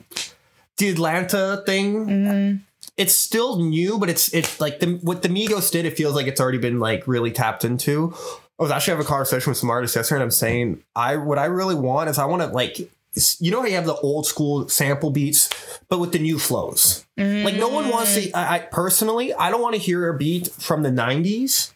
[0.78, 2.06] the Atlanta thing.
[2.08, 2.58] Mm-hmm.
[2.98, 5.86] It's still new, but it's it's like the what the Migos did.
[5.86, 8.14] It feels like it's already been like really tapped into.
[8.60, 11.40] I was actually having a conversation with some artists yesterday, and I'm saying I what
[11.40, 12.86] I really want is I want to like s-
[13.40, 15.50] you know how you have the old school sample beats,
[15.90, 17.06] but with the new flows.
[17.18, 18.32] Like no one wants to.
[18.32, 21.72] I, I personally, I don't want to hear a beat from the '90s.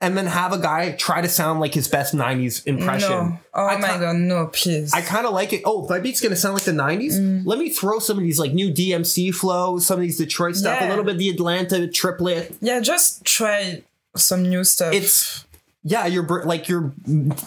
[0.00, 3.08] And then have a guy try to sound like his best '90s impression.
[3.10, 3.38] No.
[3.54, 4.92] Oh I my ca- god, no, please.
[4.92, 5.62] I kind of like it.
[5.64, 7.12] Oh, my beat's gonna sound like the '90s.
[7.14, 7.46] Mm.
[7.46, 10.82] Let me throw some of these like new DMC flows, some of these Detroit stuff,
[10.82, 12.54] a little bit of the Atlanta triplet.
[12.60, 13.82] yeah, just try
[14.14, 14.92] some new stuff.
[14.92, 15.46] It's
[15.84, 16.92] yeah, you're br- like you're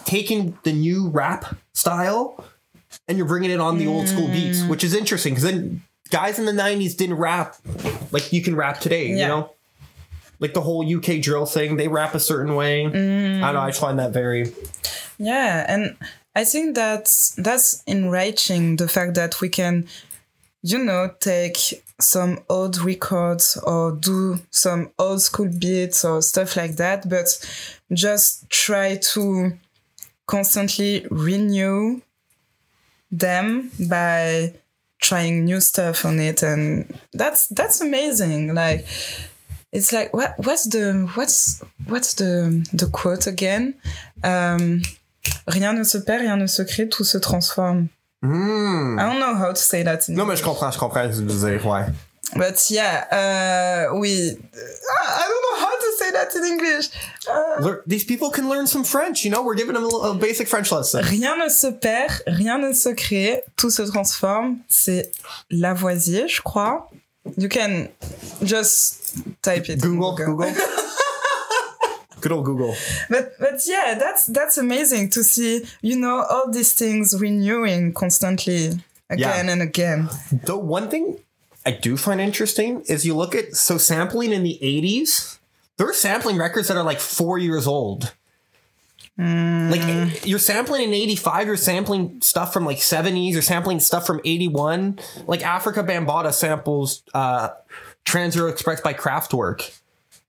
[0.04, 2.44] taking the new rap style
[3.08, 4.68] and you're bringing it on the old school beats, Mm.
[4.68, 7.56] which is interesting because then guys in the '90s didn't rap
[8.12, 9.06] like you can rap today.
[9.08, 9.50] You know,
[10.40, 12.84] like the whole UK drill thing, they rap a certain way.
[12.84, 13.42] Mm.
[13.42, 13.60] I don't know.
[13.60, 14.52] I find that very
[15.18, 15.96] Yeah, and
[16.36, 19.88] I think that's that's enriching the fact that we can,
[20.62, 26.76] you know, take some old records or do some old school beats or stuff like
[26.76, 27.26] that, but
[27.92, 29.52] just try to
[30.26, 32.00] constantly renew
[33.10, 34.52] them by
[35.00, 38.84] trying new stuff on it and that's that's amazing like
[39.72, 43.74] it's like what what's the what's what's the the quote again?
[44.24, 44.82] Um,
[45.46, 47.88] rien ne se perd rien ne se crée tout se transforme
[48.20, 48.98] Hmm.
[48.98, 51.20] I don't know how to say that in Non, mais je comprends, je comprends ce
[51.20, 51.84] que tu veux dire, ouais.
[52.34, 55.57] but yeah uh, we I don't know
[56.08, 56.88] say that in English
[57.28, 59.42] Uh, Lear- These people can learn some French, you know?
[59.42, 61.02] We're giving them a, little, a basic French lesson.
[61.04, 65.10] rien ne se perd rien ne se crée tout se transforme c'est
[65.50, 66.88] Lavoisier je crois
[67.36, 67.88] you can
[68.42, 70.52] just type it in Google, Google.
[72.20, 72.74] Good old Google.
[73.08, 75.62] But but yeah, that's that's amazing to see.
[75.82, 78.70] You know, all these things renewing constantly
[79.08, 79.52] again Yeah.
[79.52, 80.08] and again.
[80.32, 81.18] The one thing
[81.64, 85.37] I do find interesting is you look at so sampling in the 80s,
[85.78, 88.12] there are sampling records that are like four years old.
[89.18, 89.70] Mm.
[89.70, 94.06] Like eh, you're sampling in 85, you're sampling stuff from like 70s, you're sampling stuff
[94.06, 94.98] from 81.
[95.26, 97.48] Like Afrika Bambaataa samples uh
[98.04, 99.76] Trans Euro Express by Kraftwerk.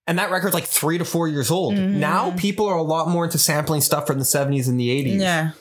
[0.07, 1.75] And that record's like three to four years old.
[1.75, 1.97] Mm.
[1.97, 5.19] Now people are a lot more into sampling stuff from the 70s and the 80s.
[5.19, 5.51] Yeah,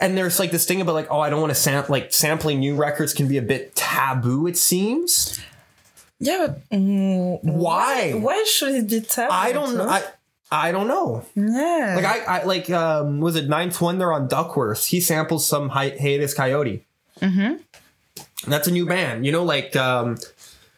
[0.00, 2.58] and there's like this thing about like oh i don't want to sample like sampling
[2.58, 5.40] new records can be a bit taboo it seems
[6.20, 8.12] Yeah, but mm, Why?
[8.12, 9.34] Why should it be tablet?
[9.34, 9.88] I don't know.
[9.88, 10.02] I
[10.50, 11.24] I don't know.
[11.34, 11.94] yeah.
[11.96, 14.86] Like I, I like um was it Ninth Wonder on Duckworth?
[14.86, 16.82] He samples some hi- Hiatus Kaiyote.
[17.20, 18.50] Mm-hmm.
[18.50, 19.26] That's a new band.
[19.26, 20.16] You know, like um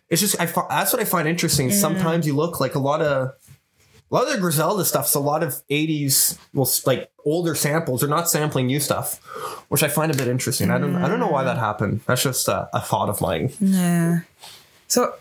[0.08, 1.70] it's just I that's what I find interesting.
[1.70, 3.32] Sometimes you look like a lot of
[4.10, 8.00] a lot of the Griselda stuff's a lot of 80s well like older samples.
[8.00, 9.18] They're not sampling new stuff,
[9.68, 10.70] which I find a bit interesting.
[10.70, 12.00] I don't I don't know why that happened.
[12.06, 13.52] That's just a, a thought of mine.
[13.60, 14.20] Yeah.
[14.86, 15.12] So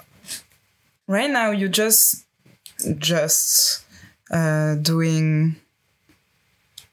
[1.08, 2.26] right now you just
[2.98, 3.86] just
[4.32, 5.56] uh, doing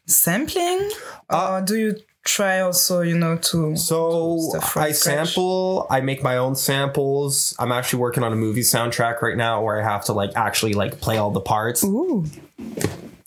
[0.06, 0.90] sampling,
[1.30, 4.94] or do you try also you know to So I scratch.
[4.94, 7.54] sample, I make my own samples.
[7.58, 10.74] I'm actually working on a movie soundtrack right now where I have to like actually
[10.74, 11.82] like play all the parts.
[11.84, 12.24] ooh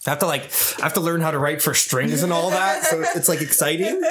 [0.07, 2.51] I have to like I have to learn how to write for strings and all
[2.51, 2.83] that.
[2.83, 4.01] So it's, it's like exciting.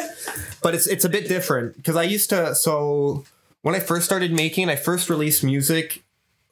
[0.62, 3.24] But it's it's a bit different because I used to so
[3.62, 6.02] when I first started making, I first released music.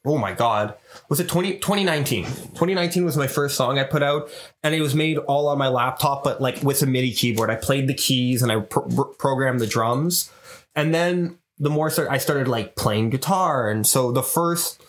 [0.05, 0.75] Oh my god.
[1.07, 2.25] Was it 20, 2019?
[2.25, 4.29] 2019 was my first song I put out,
[4.61, 7.49] and it was made all on my laptop, but like with a MIDI keyboard.
[7.49, 10.29] I played the keys and I pro- pro- programmed the drums,
[10.75, 14.81] and then the more start, I started like playing guitar, and so the first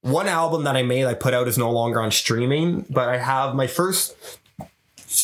[0.00, 3.18] one album that I made, I put out is no longer on streaming, but I
[3.18, 4.16] have my first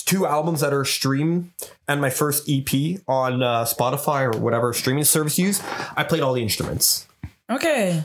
[0.04, 1.50] two albums that are streamed
[1.88, 5.62] and my first EP on uh, Spotify or whatever streaming service you use.
[5.96, 7.06] I played all the instruments.
[7.50, 8.02] okay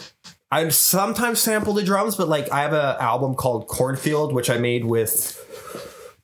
[0.53, 4.59] I sometimes sample the drums, but like I have an album called Cornfield, which I
[4.59, 5.39] made with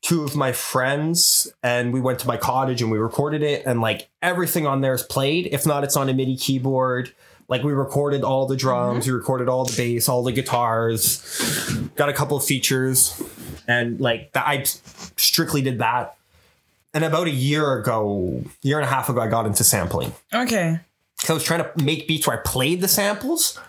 [0.03, 3.81] two of my friends, and we went to my cottage and we recorded it, and
[3.81, 5.47] like everything on there is played.
[5.47, 7.11] If not, it's on a MIDI keyboard.
[7.47, 11.23] Like we recorded all the drums, we recorded all the bass, all the guitars,
[11.95, 13.19] got a couple of features,
[13.67, 14.61] and like that, I
[15.17, 16.17] strictly did that.
[16.93, 20.13] And about a year ago, year and a half ago, I got into sampling.
[20.31, 20.81] okay
[21.17, 23.59] So I was trying to make beats where I played the samples.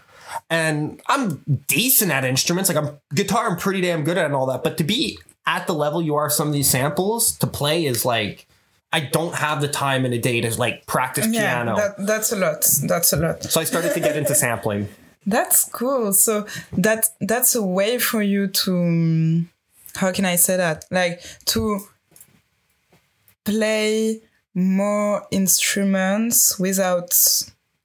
[0.49, 2.73] And I'm decent at instruments.
[2.73, 4.63] Like I'm guitar, I'm pretty damn good at and all that.
[4.63, 8.05] But to be at the level you are some of these samples to play is
[8.05, 8.47] like
[8.93, 11.77] I don't have the time in a day to like practice yeah piano.
[11.77, 14.89] that, that's a lot that's a lot so I started to get into sampling.
[15.27, 16.13] That's cool.
[16.13, 19.51] So that that's a way for you to um,
[19.97, 20.85] how can I say that?
[20.91, 21.81] Like to
[23.45, 24.23] play
[24.55, 27.13] more instruments without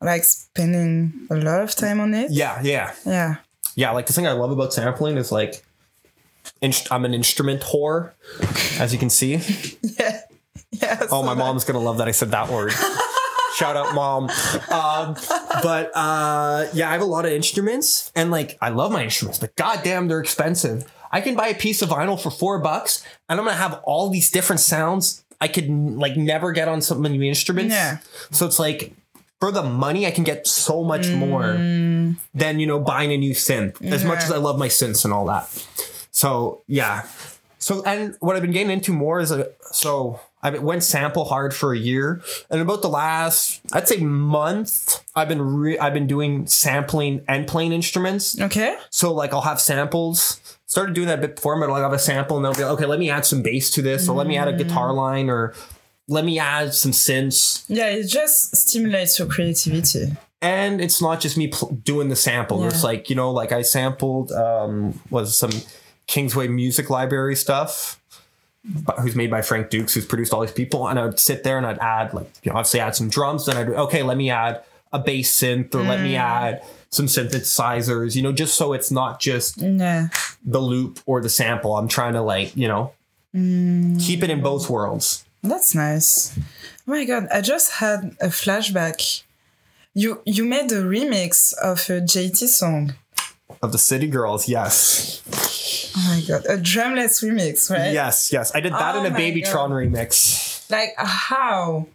[0.02, 2.32] like spending a lot of time on it.
[2.32, 2.94] Yeah, yeah.
[3.06, 3.36] Yeah.
[3.76, 5.64] Yeah, like the thing I love about sampling is like
[6.92, 8.12] I'm an instrument whore,
[8.80, 9.40] as you can see.
[10.00, 10.22] Yeah.
[10.72, 11.08] Yeah.
[11.10, 12.74] Oh, my mom's gonna love that I said that word.
[13.56, 14.30] Shout out, mom.
[14.70, 15.16] Um,
[15.64, 19.40] but uh, yeah, I have a lot of instruments, and like I love my instruments,
[19.40, 20.92] but goddamn, they're expensive.
[21.12, 24.10] I can buy a piece of vinyl for four bucks, and I'm gonna have all
[24.10, 27.74] these different sounds I could like never get on some of the instruments.
[27.74, 27.98] Yeah.
[28.32, 28.94] So it's like
[29.46, 32.16] for the money, I can get so much more mm.
[32.34, 33.80] than you know buying a new synth.
[33.86, 35.48] As much as I love my synths and all that.
[36.10, 37.06] So yeah.
[37.60, 41.54] So and what I've been getting into more is a so I went sample hard
[41.54, 46.08] for a year, and about the last I'd say month, I've been re- I've been
[46.08, 48.42] doing sampling and playing instruments.
[48.42, 48.76] Okay.
[48.90, 50.42] So like I'll have samples.
[50.66, 52.74] Started doing that a bit before, but I'll have a sample and they'll be like,
[52.74, 54.96] okay, let me add some bass to this, or let me add a guitar mm.
[54.96, 55.54] line, or
[56.08, 57.64] let me add some synths.
[57.68, 60.14] Yeah, it just stimulates your creativity.
[60.42, 62.62] and it's not just me pl- doing the sample.
[62.62, 62.68] Yeah.
[62.68, 65.52] It's like you know, like I sampled um, was some
[66.08, 68.00] Kingsway Music Library stuff,
[69.00, 71.58] who's made by Frank Dukes, who's produced all these people, and I would sit there
[71.58, 73.46] and I'd add like you know, obviously add some drums.
[73.48, 74.62] Then I'd okay, let me add
[74.94, 76.04] a bass synth, or let Mm.
[76.04, 78.16] me add some synthesizers.
[78.16, 80.10] You know, just so it's not just Yeah.
[80.46, 81.76] the loop or the sample.
[81.76, 82.92] I'm trying to like you know
[83.36, 84.00] Mm.
[84.02, 85.25] keep it in both worlds.
[85.48, 86.38] That's nice.
[86.38, 89.24] Oh my god, I just had a flashback.
[89.94, 92.94] You you made a remix of a JT song.
[93.62, 95.22] Of the City Girls, yes,
[95.96, 97.94] Oh my god, a drumless remix, right?
[97.94, 98.52] yes, yes.
[98.56, 100.70] I did that Oh in a Babytron remix.
[100.70, 101.88] Like how?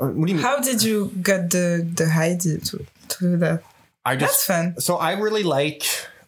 [0.00, 0.38] Uh, What do you mean?
[0.44, 3.62] How did you get the the idea to to do that?
[4.04, 4.80] I just, That's fun.
[4.80, 5.84] so I really like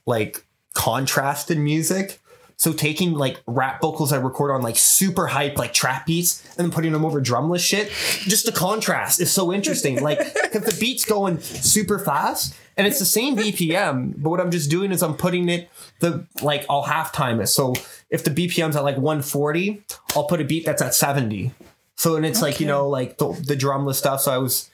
[0.07, 0.45] like
[0.75, 2.20] contrasted music.
[2.61, 6.67] So taking like rap vocals I record on like super hype like trap beats and
[6.67, 7.89] then putting them over drumless shit,
[8.29, 10.03] just the contrast is so interesting.
[10.03, 14.51] Like because the beat's going super fast and it's the same BPM, but what I'm
[14.51, 15.71] just doing is I'm putting it
[16.01, 17.47] the like I'll half time it.
[17.47, 17.73] So
[18.11, 19.83] if the BPM's at like 140,
[20.15, 21.53] I'll put a beat that's at 70.
[22.01, 24.23] So and it's like you know like the, the drumless stuff.
[24.23, 24.71] So I was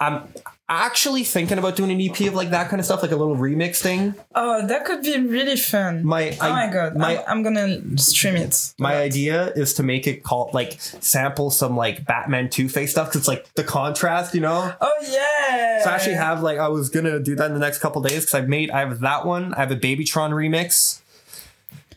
[0.00, 0.26] I'm
[0.68, 3.36] actually thinking about doing an EP of like that kind of stuff, like a little
[3.36, 4.16] remix thing.
[4.34, 6.04] Oh, that could be really fun.
[6.04, 8.72] My oh I- my god, my I'm, I'm gonna stream it.
[8.76, 13.06] my idea is to make it call like sample some like Batman Two Face stuff
[13.06, 14.74] because it's like the contrast, you know.
[14.80, 15.84] Oh yeah.
[15.84, 18.22] So I actually have like I was gonna do that in the next couple days
[18.22, 21.02] because I've made I have that one, I have a Babytron remix,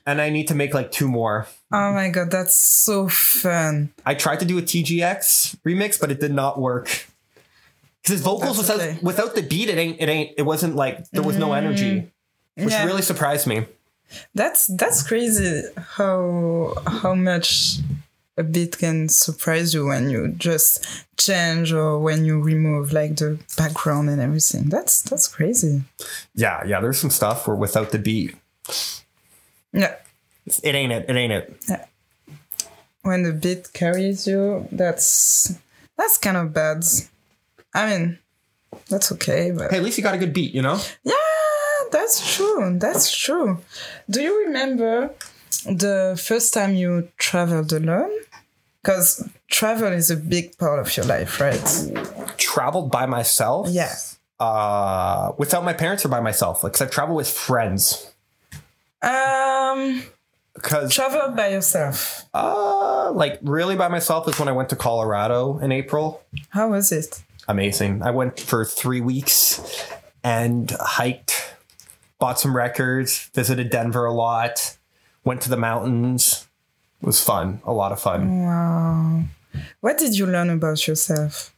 [0.05, 1.47] and I need to make like two more.
[1.71, 3.91] Oh my god, that's so fun.
[4.05, 6.85] I tried to do a TGX remix, but it did not work.
[8.01, 8.99] Because his vocals That's without okay.
[9.01, 12.01] without the beat, it ain't it ain't it wasn't like there was no energy,
[12.57, 12.63] mm.
[12.63, 12.85] which Yeah.
[12.85, 13.65] really surprised me.
[14.33, 15.63] That's that's crazy
[15.97, 17.79] how how much
[18.37, 20.85] a beat can surprise you when you just
[21.17, 24.69] change or when you remove like the background and everything.
[24.69, 25.81] That's that's crazy.
[26.33, 26.79] Yeah, yeah.
[26.79, 28.35] There's some stuff where without the beat,
[29.73, 29.95] Yeah.
[30.63, 31.09] It ain't it.
[31.09, 31.61] It ain't it.
[33.03, 35.53] When the beat carries you, that's
[35.97, 36.83] that's kind of bad.
[37.73, 38.19] I mean,
[38.89, 40.79] that's okay, but Hey, at least you got a good beat, you know.
[41.03, 41.13] Yeah,
[41.91, 42.77] that's true.
[42.79, 43.59] That's true.
[44.09, 45.11] Do you remember
[45.65, 48.11] the first time you traveled alone?
[48.81, 51.61] Because travel is a big part of your life, right?
[52.37, 53.67] Traveled by myself.
[53.69, 53.93] Yeah.
[54.39, 56.63] Uh, without my parents or by myself.
[56.63, 58.11] Like, 'cause I've traveled with friends.
[59.01, 60.03] Um,
[60.57, 62.25] Because travel by yourself.
[62.33, 66.23] uh, like really by myself is when I went to Colorado in April.
[66.49, 67.23] How was it?
[67.49, 68.01] amazing.
[68.03, 69.61] I went for three weeks
[70.21, 71.55] and hiked,
[72.19, 74.75] bought some records, visited Denver a lot,
[75.23, 76.45] went to the mountains.
[77.01, 78.41] It was fun, a lot of fun.
[78.43, 79.23] Wow.
[79.79, 81.53] What did you learn about yourself?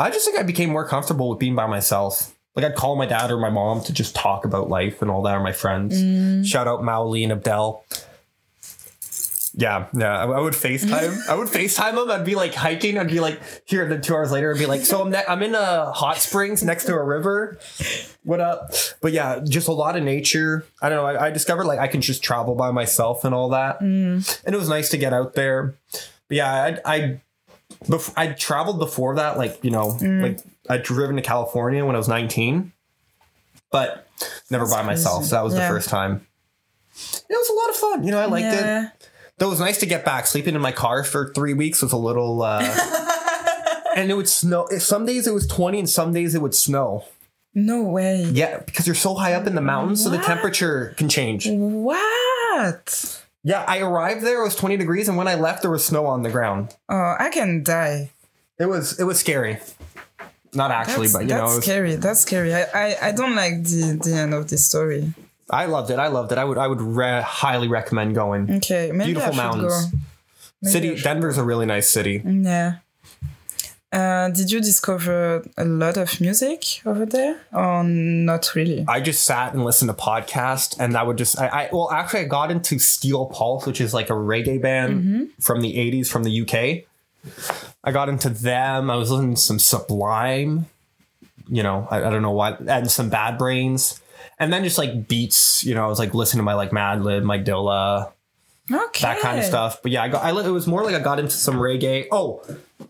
[0.00, 2.34] I just think I became more comfortable with being by myself.
[2.56, 5.22] Like I'd call my dad or my mom to just talk about life and all
[5.22, 5.94] that, or my friends.
[6.48, 7.84] Shout out Maoli and Abdel.
[9.60, 10.18] Yeah, yeah.
[10.18, 11.28] I, I would FaceTime.
[11.28, 12.10] I would FaceTime them.
[12.10, 12.96] I'd be like hiking.
[12.96, 13.86] I'd be like here.
[13.86, 16.64] Then two hours later, I'd be like, so I'm ne- I'm in a hot springs
[16.64, 17.58] next to a river.
[18.24, 18.72] What up?
[19.02, 20.64] But yeah, just a lot of nature.
[20.80, 21.04] I don't know.
[21.04, 24.42] I, I discovered like I can just travel by myself and all that, mm.
[24.44, 25.74] and it was nice to get out there.
[26.28, 27.20] But yeah, I I
[27.84, 29.36] bef- I traveled before that.
[29.36, 30.22] Like you know, mm.
[30.22, 30.38] like
[30.70, 32.72] I'd driven to California when I was 19,
[33.70, 34.08] but
[34.50, 35.26] never by myself.
[35.26, 35.68] So that was Yeah.
[35.68, 36.26] the first time.
[36.94, 38.04] It was a lot of fun.
[38.04, 39.09] You know, I liked it.
[39.40, 40.26] Though it was nice to get back.
[40.26, 42.42] Sleeping in my car for three weeks was a little.
[42.42, 42.60] Uh,
[43.96, 44.66] and it would snow.
[44.78, 47.04] Some days it was 20 and some days it would snow.
[47.54, 48.22] No way.
[48.24, 51.48] Yeah, because you're so high up in the mountains, so the temperature can change.
[51.48, 53.24] What?
[53.42, 56.04] Yeah, I arrived there, it was 20 degrees, and when I left, there was snow
[56.06, 56.76] on the ground.
[56.90, 58.10] Oh, I can die.
[58.58, 59.58] It was it was scary.
[60.52, 61.96] Not actually, That's, but you that's know, was- scary.
[61.96, 62.54] That's scary.
[62.54, 65.14] I, I, I don't like the, the end of this story.
[65.52, 65.98] I loved it.
[65.98, 66.38] I loved it.
[66.38, 68.50] I would I would re- highly recommend going.
[68.56, 69.86] Okay, maybe Beautiful I mountains.
[69.86, 69.98] go.
[70.62, 72.22] Maybe City Denver's a really nice city.
[72.24, 72.76] Yeah.
[73.92, 78.84] Uh, did you discover a lot of music over there, or not really?
[78.86, 82.20] I just sat and listened to podcasts, and I would just I, I well actually
[82.20, 86.22] I got into Steel Pulse, which is like a reggae band from the '80s from
[86.22, 86.84] the UK.
[87.82, 88.90] I got into them.
[88.90, 90.66] I was listening to some Sublime,
[91.48, 94.00] you know, I, I don't know what, and some Bad Brains,
[94.40, 95.62] and then just like beats.
[95.64, 98.10] You know, I was like listening to my like Madlib, my Dilla,
[98.72, 99.02] Okay.
[99.02, 99.82] that kind of stuff.
[99.82, 102.06] But yeah, I got I, it was more like I got into some reggae.
[102.10, 102.42] Oh,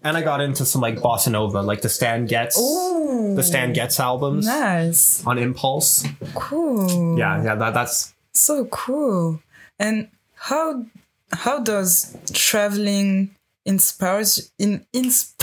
[0.04, 3.72] and I got into some like bossa nova, like the Stan Getz, Ooh, the Stan
[3.72, 6.06] Getz albums nice, on Impulse.
[6.34, 7.18] cool.
[7.18, 9.42] Yeah, yeah, that, that's so cool.
[9.78, 10.84] And how
[11.32, 13.34] how does traveling
[13.66, 14.84] inspires in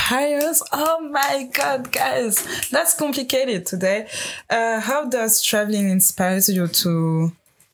[0.07, 0.63] inspires?
[0.71, 4.07] Oh my god, guys, that's complicated today.
[4.49, 7.31] Uh, how does traveling inspires you to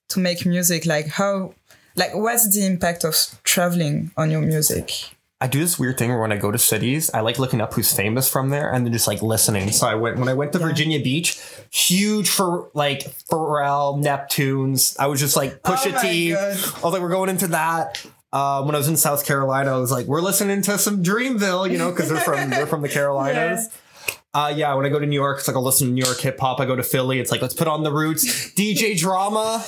[0.10, 0.86] to make music?
[0.86, 1.54] Like how?
[1.96, 5.12] Like, what's the impact of traveling on your music?
[5.40, 7.74] I do this weird thing where when I go to cities, I like looking up
[7.74, 9.70] who's famous from there and then just like listening.
[9.72, 11.38] So I went when I went to Virginia Beach,
[11.70, 14.98] huge for like Pharrell, Neptunes.
[14.98, 16.32] I was just like Pusha Oh my T.
[16.32, 16.40] God.
[16.44, 18.04] I was like, we're going into that.
[18.34, 21.70] Um, when I was in South Carolina, I was like, we're listening to some Dreamville,
[21.70, 23.70] you know, because they're from they're from the Carolinas.
[24.34, 26.20] Uh, yeah, when I go to New York, it's like I'll listen to New York
[26.20, 26.60] hip hop.
[26.60, 29.64] I go to Philly, it's like let's put on the roots, DJ drama.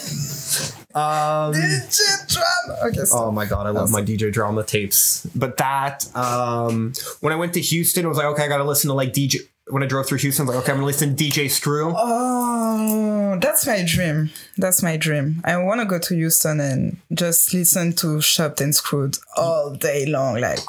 [0.95, 2.77] Um, DJ drum.
[2.87, 5.27] Okay, Oh my god, I love my DJ drama tapes.
[5.35, 8.87] But that, um, when I went to Houston, it was like, okay, I gotta listen
[8.87, 9.41] to like DJ.
[9.67, 11.91] When I drove through Houston, I was like, okay, I'm gonna listen to DJ Screw.
[11.95, 14.29] Oh, that's my dream.
[14.57, 15.41] That's my dream.
[15.43, 20.05] I want to go to Houston and just listen to Chopped and Screwed all day
[20.05, 20.39] long.
[20.39, 20.59] Like,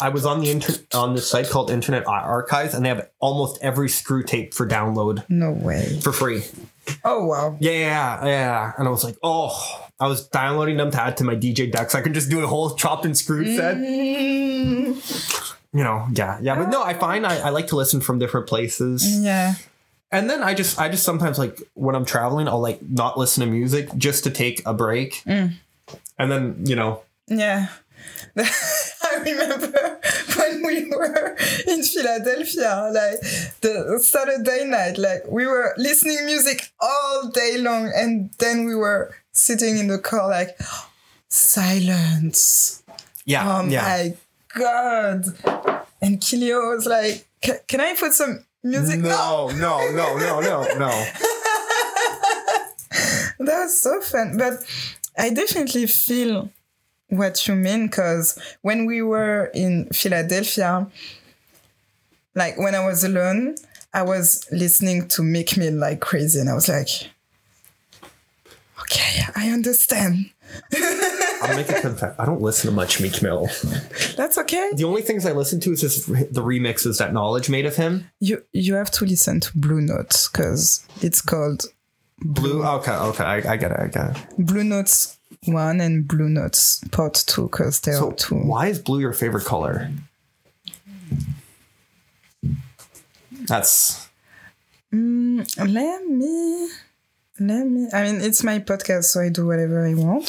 [0.00, 3.62] I was on the inter- on this site called Internet Archives, and they have almost
[3.62, 6.00] every Screw tape for download no way.
[6.02, 6.42] for free.
[7.04, 7.56] Oh, wow.
[7.60, 8.72] Yeah, yeah, yeah.
[8.76, 11.90] And I was like, oh, I was downloading them to add to my DJ deck,
[11.90, 13.76] so I could just do a whole chopped and screwed set.
[13.76, 16.54] Mm, you know, yeah, yeah.
[16.56, 19.22] But no, I find I, I like to listen from different places.
[19.22, 19.54] Yeah.
[20.12, 23.44] And then I just I just sometimes like when I'm traveling, I'll like not listen
[23.44, 25.22] to music just to take a break.
[25.26, 25.52] Mm.
[26.18, 27.68] And then, you know, Yeah.
[28.36, 30.00] I remember
[30.36, 31.36] when we were
[31.66, 33.20] in Philadelphia, like
[33.62, 39.14] the Saturday night, like we were listening music all day long, and then we were
[39.32, 40.56] sitting in the car, like
[41.28, 42.82] silence.
[43.24, 43.82] yeah, Oh yeah.
[43.82, 44.14] my
[44.56, 45.24] god!
[46.02, 47.28] And Kilio was like,
[47.68, 51.06] "Can I put some music?" No, no, no, no, no, no.
[53.38, 54.36] That was so fun.
[54.38, 54.54] But
[55.18, 56.50] I definitely feel
[57.08, 60.86] what you mean because when we were in Philadelphia,
[62.34, 63.56] like when I was alone,
[63.94, 66.88] I was listening to Meek Mill like crazy and I was like,
[68.80, 70.30] okay, I understand.
[71.42, 72.14] I'll make a.
[72.18, 73.46] I don't listen to much Meek Mill.
[74.16, 74.70] That's okay.
[74.74, 78.10] The only things I listen to is just the remixes that Knxwledge made of him.
[78.20, 81.64] You you have to listen to Blue Notes because it's called
[82.20, 82.64] Blue.
[82.64, 83.78] Okay, okay, I, I get it.
[83.80, 84.26] I get it.
[84.38, 88.36] Blue Notes 1 and Blue Notes Part 2 because there So are two.
[88.36, 89.90] why is blue your favorite color?
[93.46, 94.08] That's
[94.92, 96.68] mm, Let me.
[97.38, 97.88] Let me.
[97.92, 100.24] I mean, it's my podcast, so I do whatever I want.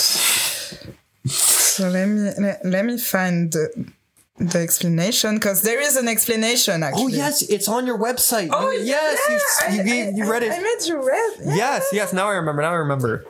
[1.28, 3.92] So let me let, let me find the,
[4.38, 7.04] the explanation because there is an explanation oh, actually.
[7.04, 8.50] oh yes, it's on your website.
[8.52, 10.52] Oh You- yes, yes, you, you, gave, you read I, it.
[10.54, 11.34] I made you read.
[11.44, 11.56] Yeah.
[11.56, 12.14] Yes, yes.
[12.14, 12.62] Now I remember.
[12.62, 13.26] Now I remember.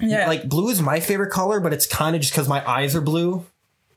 [0.00, 0.26] yeah.
[0.26, 3.00] Like blue is my favorite color, but it's kind of just because my eyes are
[3.00, 3.44] blue.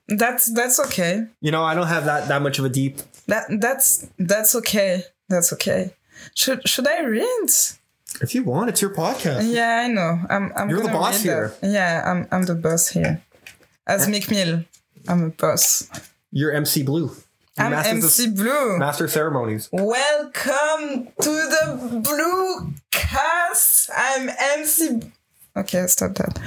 [0.08, 1.26] that's that's okay.
[1.42, 3.00] You know, I don't have that that much of a deep.
[3.28, 5.04] That that's that's okay.
[5.30, 5.94] That's okay.
[6.34, 7.50] Should should I read?
[8.22, 9.54] If you want, it's your podcast.
[9.54, 10.20] Yeah, I know.
[10.30, 10.52] I'm.
[10.56, 11.54] I'm You're the boss here.
[11.62, 12.28] Yeah, I'm.
[12.32, 13.22] I'm the boss here.
[13.88, 14.66] As Meek Mill,
[15.08, 15.90] I'm a boss.
[16.32, 17.10] You're MC Blue.
[17.58, 18.78] I'm Masters of- MC Blue.
[18.78, 19.70] Master of ceremonies.
[19.72, 23.90] Welcome to the Blue Cast.
[23.96, 24.30] I'm
[24.60, 25.00] MC.
[25.56, 26.38] Okay, stop that.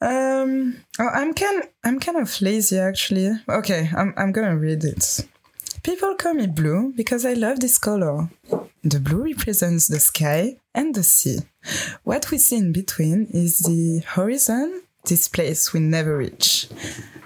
[0.00, 1.62] Um, oh, I'm kind.
[1.84, 3.30] I'm kind of lazy actually.
[3.48, 4.12] Okay, I'm.
[4.16, 5.20] I'm gonna read it.
[5.82, 8.28] People call me blue because I love this color.
[8.82, 11.38] The blue represents the sky and the sea.
[12.02, 16.68] What we see in between is the horizon, this place we never reach.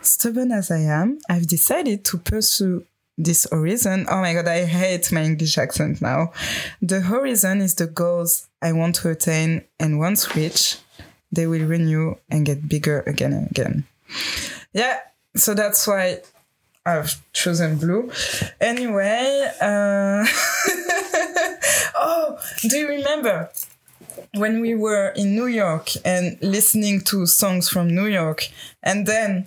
[0.02, 2.84] Stubborn as I am, I've decided to pursue
[3.18, 4.06] this horizon.
[4.10, 6.32] Oh my god, I hate my English accent now.
[6.80, 10.80] The horizon is the goals I want to attain, and once reached,
[11.32, 13.84] they will renew and get bigger again and again.
[14.72, 15.00] Yeah,
[15.36, 16.20] so that's why
[16.84, 18.10] I've chosen blue.
[18.60, 20.26] Anyway, uh,
[21.94, 23.50] oh, do you remember
[24.34, 28.48] when we were in New York and listening to songs from New York,
[28.82, 29.46] and then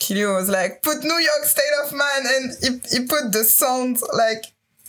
[0.00, 3.98] Kilio was like, "Put New York State of Mind," and he, he put the sound
[4.14, 4.44] like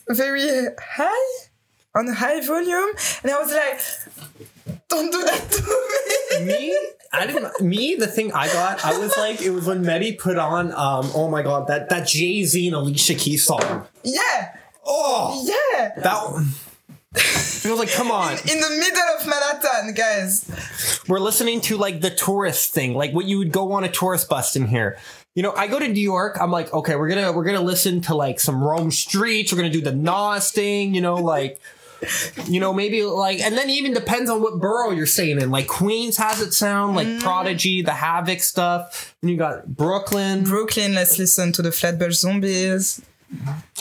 [0.09, 0.47] very
[0.79, 1.47] high
[1.95, 2.91] on high volume,
[3.23, 6.77] and I was like, "Don't do that to me." me
[7.11, 10.37] i didn't me the thing i got i was like it was when Medi put
[10.37, 15.91] on um oh my god that that jay-z and alicia keys song Yeah, oh yeah.
[16.01, 16.45] that
[17.13, 18.33] was like come on.
[18.39, 21.01] In the middle of Manhattan, guys.
[21.07, 24.29] we're listening to like the tourist thing like what you would go on a tourist
[24.29, 24.97] bus in here.
[25.35, 28.01] You know i go to new york i'm like okay we're gonna we're gonna listen
[28.01, 31.61] to like some rome streets we're gonna do the nas thing you know like
[32.45, 35.51] you know maybe like and then even depends on what borough you're staying in.
[35.51, 37.21] Like queens has its sound like mm.
[37.21, 40.43] prodigy the havoc stuff and you got brooklyn.
[40.43, 43.01] Brooklyn, let's listen to the Flatbush Zombies.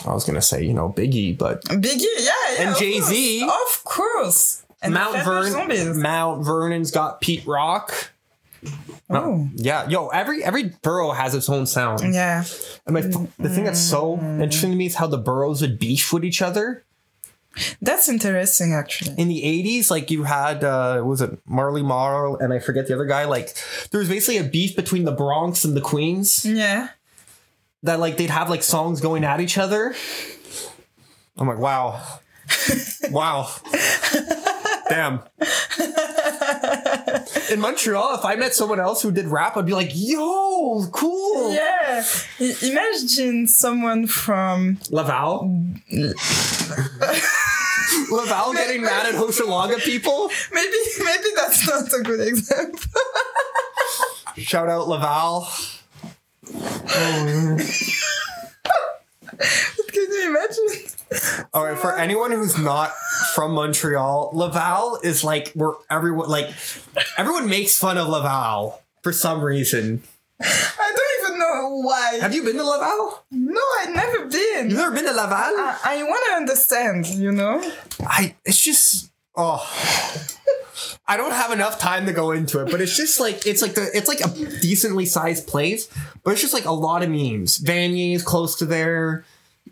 [0.05, 2.67] I was gonna say you know biggie but Biggie, yeah, yeah.
[2.67, 3.43] And Jay-Z.
[3.43, 4.63] Of course.
[4.81, 8.11] And mount Vernon, Mount Vernon's got pete rock
[9.09, 12.43] Oh, yeah yo every every borough has its own sound yeah.
[12.85, 16.11] And my, the thing that's so interesting to me is how the boroughs would beef
[16.13, 16.83] with each other.
[17.81, 19.15] That's interesting, actually.
[19.17, 22.93] In the 80s, like you had, uh, was it Marley Marl and I forget the
[22.93, 23.25] other guy?
[23.25, 23.55] Like
[23.91, 26.89] there was basically a beef between the Bronx and the Queens Yeah.
[27.83, 29.95] That like they'd have like songs going at each other.
[31.37, 32.01] I'm like, wow.
[33.11, 33.49] wow.
[34.89, 35.21] Damn.
[37.51, 41.53] In Montreal, if I met someone else who did rap, I'd be like, yo, cool.
[41.53, 42.03] Yeah.
[42.39, 45.63] Imagine someone from Laval?
[48.11, 50.29] Laval getting mad at Hochelaga people?
[50.51, 52.79] maybe maybe that's not a good example.
[54.37, 55.47] Shout out Laval.
[59.89, 61.47] Can you imagine?
[61.53, 62.91] All right, for anyone who's not
[63.33, 66.49] from Montreal, Laval is like where everyone like
[67.17, 70.01] everyone makes fun of Laval for some reason.
[70.41, 72.17] I don't even know Why?
[72.21, 73.23] Have you been to Laval?
[73.31, 74.69] No, I've never been.
[74.69, 75.35] You've never been to Laval?
[75.35, 77.61] I, I want to understand, you know?
[78.01, 79.59] I it's just oh
[81.09, 83.73] I don't have enough time to go into it, but it's just like it's like
[83.73, 84.29] the it's like a
[84.61, 85.89] decently sized place,
[86.23, 87.57] but it's just like a lot of memes.
[87.57, 89.25] Vanier's close to there,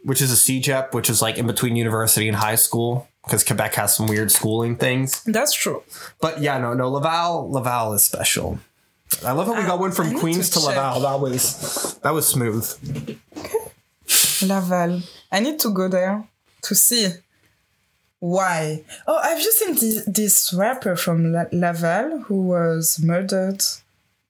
[0.03, 3.75] which is a CEGEP, which is like in between university and high school because Quebec
[3.75, 5.23] has some weird schooling things.
[5.25, 5.83] That's true.
[6.19, 8.57] But yeah, no, no, Laval, Laval is special.
[9.23, 10.65] I love how we uh, got one from Queens to to.
[10.65, 11.01] Laval.
[11.01, 12.65] That was that was smooth.
[14.41, 15.01] Laval.
[15.31, 16.27] I need to go there
[16.63, 17.11] to see
[18.19, 18.83] why.
[19.07, 23.63] Oh, I've you seen thi- this rapper from La- Laval who was murdered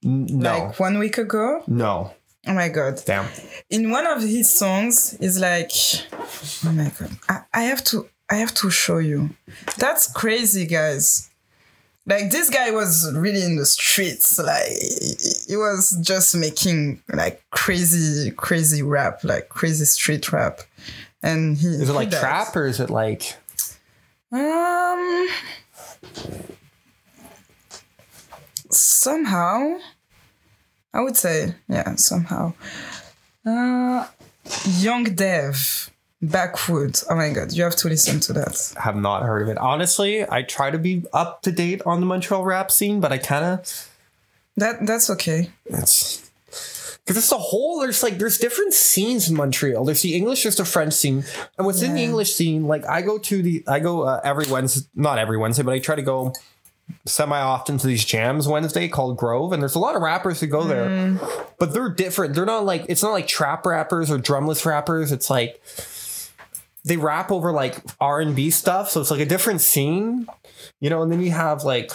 [0.03, 1.63] No, like one week ago?
[1.67, 2.13] no,
[2.45, 3.01] Oh my god.
[3.05, 3.27] damn.
[3.69, 5.71] In one of his songs is like
[6.65, 7.11] Oh my god.
[7.29, 9.29] I, I have to I have to show you.
[9.77, 11.29] That's crazy guys.
[12.05, 14.37] Like this guy was really in the streets.
[14.39, 14.67] Like
[15.47, 20.59] he was just making like crazy, crazy rap, like crazy street rap.
[21.23, 22.19] And he Is it like died.
[22.21, 23.35] trap or is it like?
[24.31, 25.27] Um,
[28.69, 29.77] somehow,
[30.93, 32.53] I would say, yeah, somehow.
[33.45, 34.07] Uh,
[34.65, 35.89] Young Dev,
[36.21, 36.99] Backwood.
[37.09, 38.73] Oh my god, you have to listen to that.
[38.81, 39.57] have not heard of it.
[39.57, 43.17] Honestly, I try to be up to date on the Montreal rap scene, but I
[43.17, 43.89] kind of
[44.57, 45.51] That that's okay.
[45.65, 46.26] it's
[47.07, 47.79] because it's a whole.
[47.79, 49.85] There's like there's different scenes in Montreal.
[49.85, 51.23] There's the English, there's the French scene,
[51.57, 54.85] and within the English scene, like I go to the I go uh, every Wednesday,
[54.93, 56.33] not every Wednesday, but I try to go
[57.05, 60.47] semi often to these jams Wednesday called Grove, and there's a lot of rappers who
[60.47, 61.17] go there,
[61.57, 62.35] but they're different.
[62.35, 65.13] They're not like it's not like trap rappers or drumless rappers.
[65.13, 65.61] It's like
[66.83, 70.27] they rap over like R and B stuff, so it's like a different scene,
[70.81, 71.03] you know.
[71.03, 71.89] And then you have like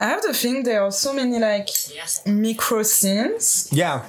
[0.00, 1.68] I have the thing there are so many like
[2.26, 4.04] micro scenes yeah,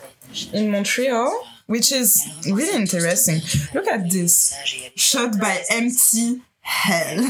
[0.51, 1.31] in Montreal,
[1.67, 3.41] which is really interesting.
[3.73, 4.53] Look at this.
[4.95, 7.23] Shot by MT Hell.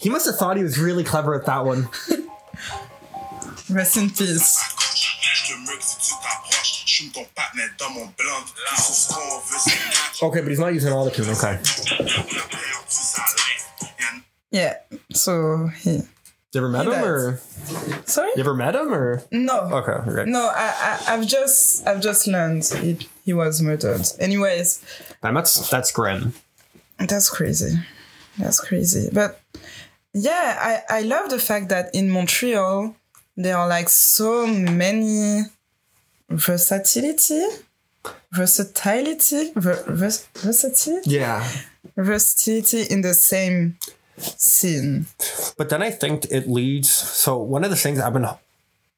[0.00, 1.88] he must have thought he was really clever at that one.
[3.70, 4.58] Rest in peace.
[5.32, 8.44] Je te mug si tu t'approches, j'fume ton partenaire dans mon blunt.
[8.76, 10.22] Tout ce qu'on veut, c'est catch.
[10.22, 11.30] Okay, but he's not using all the tune.
[11.30, 13.66] Okay, On a perdu sa life.
[14.52, 14.74] Y'a Yeah.
[15.12, 16.02] So he.
[16.52, 17.36] You ever met him or
[18.06, 18.30] Sorry.
[18.34, 19.60] you ever met him or No.
[19.60, 20.30] okay, okay.
[20.30, 20.74] No, I,
[21.08, 24.02] I I've just I've just learned he, he was murdered.
[24.18, 24.82] Anyways,
[25.22, 26.34] Damn, that's that's grim.
[26.98, 27.74] that's crazy.
[28.38, 29.08] That's crazy.
[29.12, 29.40] But
[30.12, 32.96] yeah, I, I love the fact that in Montreal
[33.36, 35.42] there are like so many
[36.28, 37.44] versatility,
[38.32, 41.46] versatility, ver, vers, versatility, Yeah,
[41.96, 43.76] versatility in the same
[44.20, 45.06] scene.
[45.56, 46.90] but then I think it leads.
[46.90, 48.28] So one of the things I've been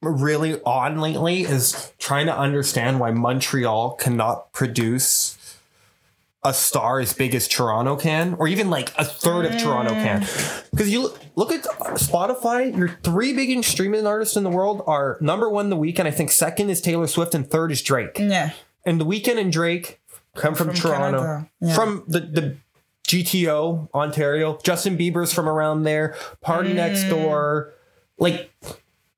[0.01, 5.39] really on lately is trying to understand why Montreal cannot produce
[6.45, 10.23] a star as big as Toronto can, or even like a third of Toronto can.
[10.23, 10.71] Mm.
[10.73, 11.63] Because you look, look at
[11.95, 16.07] Spotify, your three biggest streaming artists in the world are number one, The Weeknd.
[16.07, 18.19] I think second is Taylor Swift, and third is Drake.
[18.19, 18.51] Yeah.
[18.85, 20.01] And The Weeknd and Drake
[20.35, 21.75] come from, From Toronto, yeah.
[21.75, 22.57] from the the
[23.07, 24.59] GTO, Ontario.
[24.63, 26.17] Justin Bieber's from around there.
[26.45, 27.71] PartyNextDoor,
[28.19, 28.51] like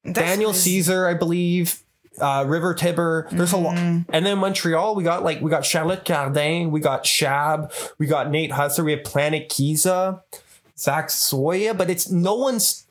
[0.04, 0.70] That's Daniel crazy.
[0.70, 1.80] Caesar, I believe.
[2.20, 3.26] Uh, River Tiber.
[3.32, 4.04] There's a lot, Mm.
[4.08, 8.30] and then Montreal, we got like we got Charlotte Cardin, we got Shabb, we got
[8.30, 10.22] Nate Husser, we have Planet Giza,
[10.78, 12.86] Zach Zoya, but it's no one's.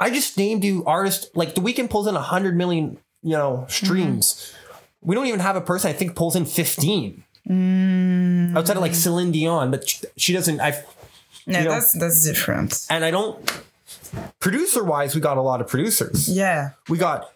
[0.00, 4.52] I just named you artists like the Weeknd pulls in hundred million, you know, streams.
[5.00, 9.32] We don't even have a person I think pulls in fifteen outside of like Celine
[9.32, 10.60] Dion, but she- she doesn't.
[10.60, 10.82] I
[11.46, 12.86] you know- that's that's different.
[12.90, 13.38] and I don't.
[14.40, 16.28] Producer wise, we got a lot of producers.
[16.28, 16.70] Yeah.
[16.88, 17.30] We got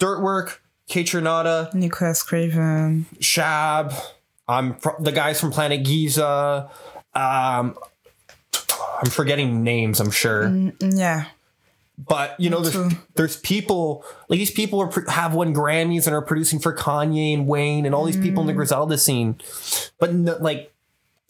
[0.00, 0.56] Dirtwork,
[0.90, 3.06] Kaytranada, Nicholas Craven.
[3.20, 3.92] Shabb,
[4.48, 6.68] um, fr- the guys from Planet Giza.
[7.14, 7.76] Um,
[9.02, 10.48] I'm forgetting names, I'm sure,
[10.80, 11.26] Yeah.
[12.06, 16.22] But you know, there's there's people like these people are have won Grammys and are
[16.22, 19.36] producing for Kanye and Wayne and all these people in the Griselda scene,
[19.98, 20.72] but no, like.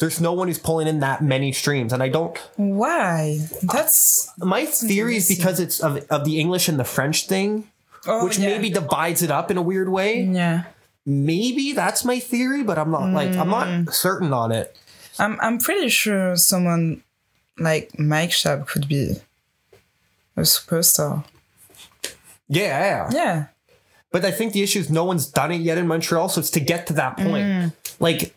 [0.01, 2.39] There's no one who's pulling in that many streams, and I don't.
[2.55, 3.41] Why?
[3.64, 7.69] That's My theory is because it's of, of the English and the French thing,
[8.07, 8.47] oh, which yeah.
[8.51, 10.23] maybe divides it up in a weird way.
[10.23, 10.66] Yeah.
[11.05, 13.87] maybe that's my theory, but I'm not like I'm Mm.
[13.87, 14.77] not certain on it.
[15.19, 17.03] I'm I'm pretty sure someone
[17.59, 19.16] like Mike Shabb could be
[20.39, 21.24] a superstar.
[22.49, 23.11] Yeah, yeah.
[23.12, 23.47] Yeah.
[24.11, 26.51] But I think the issue is no one's done it yet in Montreal, so it's
[26.53, 27.45] to get to that point.
[27.45, 27.72] Mm.
[28.01, 28.34] Like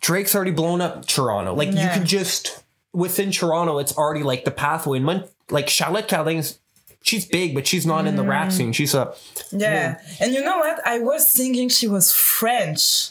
[0.00, 1.54] Drake's already blown up Toronto.
[1.54, 1.94] Like you Yeah.
[1.94, 4.98] can just within Toronto, it's already like the pathway.
[4.98, 6.58] And Mon- like Charlotte Cardin's
[7.02, 8.72] she's big, but she's not in the rap scene.
[8.72, 9.12] She's a
[9.50, 10.00] Yeah.
[10.20, 10.80] And you know what?
[10.86, 13.10] I was thinking she was French.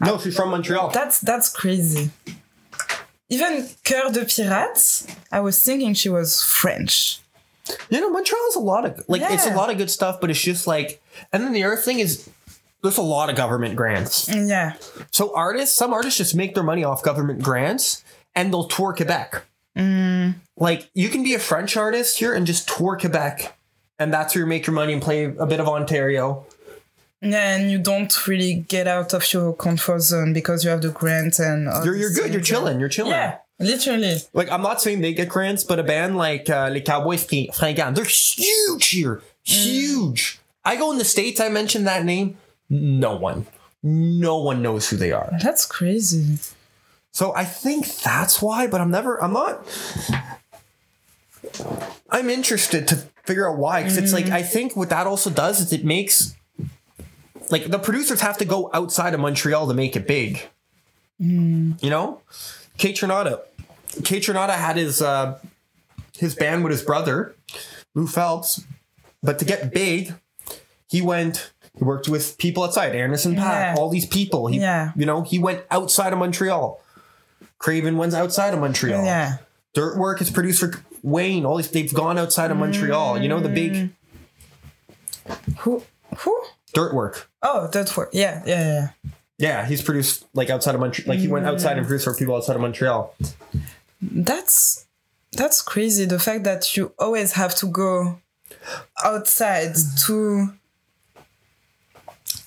[0.00, 0.90] no, she's from Montreal.
[0.90, 2.10] That's that's crazy.
[3.34, 7.20] Even Cœur de Pirate, I was thinking she was French.
[7.90, 10.30] You know, Montreal has a lot of like it's a lot of good stuff, but
[10.30, 12.28] it's just like and then the other thing is
[12.82, 14.28] there's a lot of government grants.
[14.28, 14.74] Mm, yeah.
[15.10, 18.04] So artists, some artists just make their money off government grants
[18.34, 19.42] and they'll tour Quebec.
[19.76, 20.34] Mm.
[20.56, 23.56] Like you can be a French artist here and just tour Quebec.
[23.98, 26.44] And that's where you make your money and play a bit of Ontario.
[27.24, 30.90] Yeah, and you don't really get out of your comfort zone because you have the
[30.90, 33.12] grant and You're you're good, you're chilling, you're chilling.
[33.12, 34.16] Yeah, literally.
[34.34, 37.50] Like I'm not saying they get grants, but a band like uh, Les Cowboys Fri-
[37.52, 39.22] Fringants, they're huge here.
[39.42, 40.38] Huge.
[40.64, 42.36] I go in the States, I mention that name.
[42.70, 43.46] No one.
[43.82, 45.30] No one knows who they are.
[45.42, 46.38] That's crazy.
[47.12, 49.66] So I think that's why, but I'm never, I'm not.
[52.10, 53.82] I'm interested to figure out why.
[53.82, 56.34] Because it's like, I think what that also does is it makes,
[57.50, 60.40] like, the producers have to go outside of Montreal to make it big.
[61.18, 62.20] You know?
[62.78, 63.40] Kaytranada.
[64.04, 65.38] Kate Trinata had his, uh,
[66.18, 67.34] his band with his brother,
[67.94, 68.62] Lou Phelps.
[69.22, 70.14] But to get big,
[70.88, 73.76] he went, he worked with people outside, Anderson Yeah.
[73.78, 74.48] all these people.
[74.48, 74.90] He, Yeah.
[74.96, 76.80] You know, he went outside of Montreal.
[77.58, 79.04] Craven went outside of Montreal.
[79.04, 79.36] Yeah.
[79.74, 81.44] Dirtwork is produced for Wayne.
[81.46, 83.18] All these they've gone outside of Montreal.
[83.20, 83.90] You know the big
[85.58, 85.82] Who?
[86.18, 86.42] Who?
[86.74, 87.24] Dirtwork.
[87.44, 88.10] Oh, that's work.
[88.12, 89.10] Yeah, yeah, yeah.
[89.36, 91.08] Yeah, he's produced like outside of Montreal.
[91.08, 93.14] Like he went outside and produced for people outside of Montreal.
[94.00, 94.86] That's
[95.32, 96.04] that's crazy.
[96.06, 98.20] The fact that you always have to go
[99.04, 99.74] outside
[100.06, 100.52] to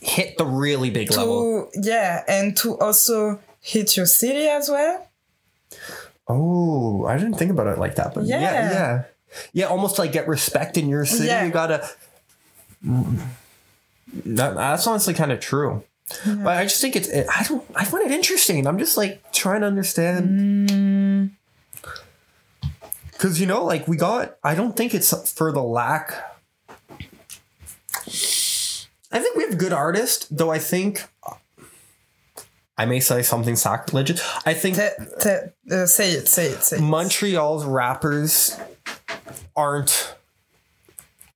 [0.01, 1.69] Hit the really big level.
[1.73, 5.07] to yeah, and to also hit your city as well.
[6.27, 8.71] Oh, I didn't think about it like that, but yeah, Yeah.
[8.71, 9.03] yeah,
[9.53, 9.65] yeah.
[9.65, 11.27] almost like get respect in your city.
[11.27, 11.45] Yeah.
[11.45, 11.87] You gotta.
[12.85, 13.19] Mm.
[14.13, 15.83] That, that's honestly kind of true.
[16.25, 17.09] But I just think it's.
[17.09, 17.65] It, I don't.
[17.75, 18.65] I find it interesting.
[18.65, 21.31] I'm just like trying to understand.
[23.11, 24.37] Because you know, like we got.
[24.43, 26.13] I don't think it's for the lack.
[29.11, 30.49] I think we have good artists, though.
[30.51, 31.03] I think.
[32.77, 34.21] I may say something sacrilegious.
[34.45, 34.89] I think Te,
[35.19, 35.29] te,
[35.71, 36.81] uh, say it, say it, say it.
[36.81, 38.55] Montreal's rappers
[39.55, 40.15] aren't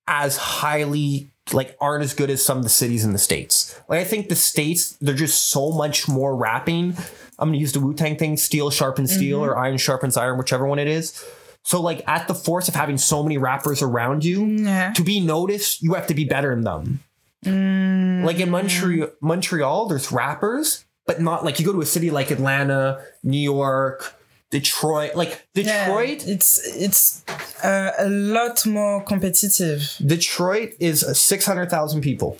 [0.08, 3.80] as highly like aren't as good as some of the cities in the states.
[3.88, 6.96] Like I think the states they're just so much more rapping.
[7.40, 9.20] I'm gonna use the Wu Tang thing: steel sharpens mm-hmm.
[9.20, 11.24] steel or iron sharpens iron, whichever one it is.
[11.64, 14.94] So like at the force of having so many rappers around you, Yeah.
[14.94, 17.00] to be noticed, you have to be better than them.
[17.46, 22.12] Mm, like in Montreal, Montreal, there's rappers, but not like you go to a city
[22.12, 24.16] like Atlanta, New York,
[24.52, 25.16] Detroit.
[25.16, 27.24] Like Yeah, Detroit, it's it's
[27.64, 29.96] uh, a lot more competitive.
[30.06, 32.38] Detroit is six hundred thousand people.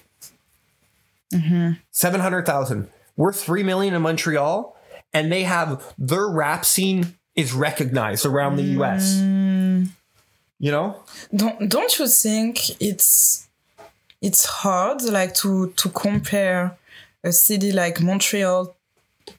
[1.92, 2.90] Seven hundred thousand.
[3.16, 4.76] We're three million in Montreal,
[5.14, 9.18] and they have their rap scene is recognized around the U.S.
[10.60, 10.98] You know,
[11.34, 13.48] Don't don't you think it's
[14.22, 16.78] it's hard like to to compare
[17.24, 18.76] a city like Montreal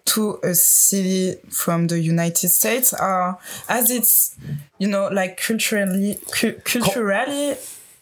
[0.05, 4.37] to a city from the United States or as it's
[4.79, 7.57] you know like culturally cu- culturally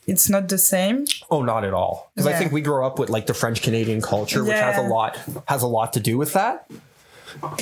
[0.07, 2.11] it's not the same Oh, not at all.
[2.15, 4.83] Because I think we grew up with like the French Canadian culture, which has a
[4.89, 6.69] lot has a lot to do with that.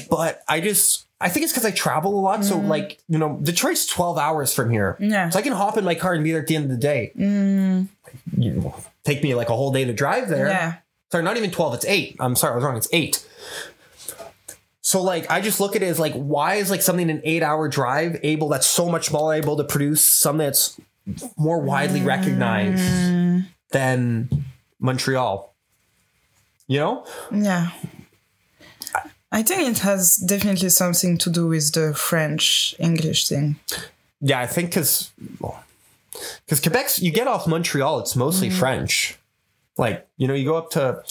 [0.08, 2.44] But I just I think it's because I travel a lot.
[2.44, 4.96] So like you know, Detroit's twelve hours from here.
[5.00, 5.10] Mm.
[5.10, 5.28] Yeah.
[5.28, 5.32] Mm.
[5.32, 6.76] So I can hop in my car and be there at the end of the
[6.76, 7.12] day.
[7.16, 7.88] You
[8.52, 10.48] know, take me like a whole day to drive there.
[10.48, 10.74] yeah
[11.10, 11.74] Sorry, not even twelve.
[11.74, 12.16] It's eight.
[12.20, 12.76] I'm sorry, I was wrong.
[12.76, 13.26] It's eight.
[14.88, 17.42] So like I just look at it as like why is like something an eight
[17.42, 20.80] hour drive able that's so much more able to produce something that's
[21.36, 23.44] more widely recognized mm.
[23.70, 24.30] than
[24.80, 25.52] Montreal.
[26.68, 27.06] You know?
[27.30, 27.72] yeah
[29.30, 33.56] I think it has definitely something to do with the French English thing
[34.22, 35.10] Yeah, I think because
[36.46, 38.58] because Quebec's you get off Montreal, it's mostly mm.
[38.58, 39.18] French.
[39.76, 41.02] Like you know, you go up to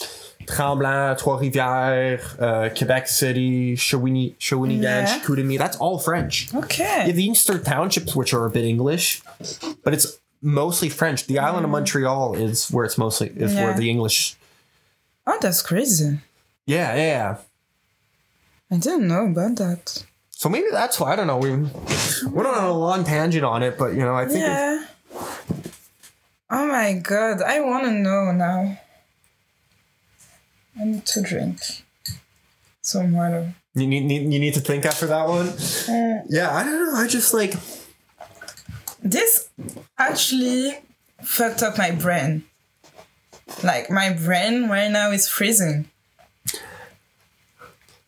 [0.48, 5.06] Tremblant, Trois Rivières, uh, Quebec City, Shawinigan, Yeah.
[5.18, 5.58] Chicoutimi.
[5.58, 6.52] That's all French.
[6.52, 9.22] You okay have the Eastern townships, which are a bit English,
[9.84, 11.26] but it's mostly French.
[11.26, 14.36] The island of Montreal is where it's mostly is where the English.
[15.26, 16.18] oh that's crazy
[16.66, 17.36] Yeah, yeah, yeah.
[18.70, 21.38] I didn't know about that So maybe that's why I don't know.
[21.38, 21.50] We
[22.32, 24.84] we're not on a long tangent on it, but you know, I think Yeah.
[26.50, 28.78] Oh my god, I want to know now.
[30.80, 31.60] I need to drink
[32.82, 33.54] some water.
[33.74, 35.48] You need, you need to think after that one.
[35.48, 36.94] Uh, yeah, I don't know.
[36.98, 37.54] I just like
[39.02, 39.48] This,
[39.98, 40.78] actually
[41.22, 42.44] fucked up my brain.
[43.62, 45.88] Like my brain right now is freezing.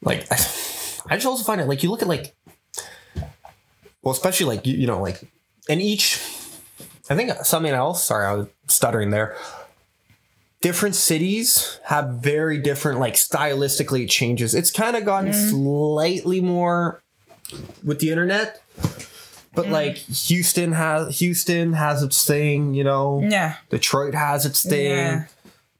[0.02, 2.34] like I just also find it like you look at like
[4.02, 5.20] well especially like you, you know like
[5.68, 6.20] in each
[7.08, 9.36] I think something else sorry I was stuttering there
[10.60, 17.02] different cities have very different like stylistically it changes it's kind of gotten slightly more
[17.84, 18.62] with the internet
[19.54, 23.56] but like Houston has Houston has its thing you know Yeah.
[23.70, 25.24] Detroit has its thing Yeah.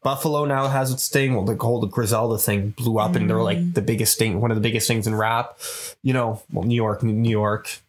[0.03, 1.35] Buffalo now has its thing.
[1.35, 3.45] Well, the whole Griselda thing blew up, and they're Mm.
[3.45, 5.59] like the biggest thing, one of the biggest things in rap.
[6.03, 7.81] You know, well, New York, New York.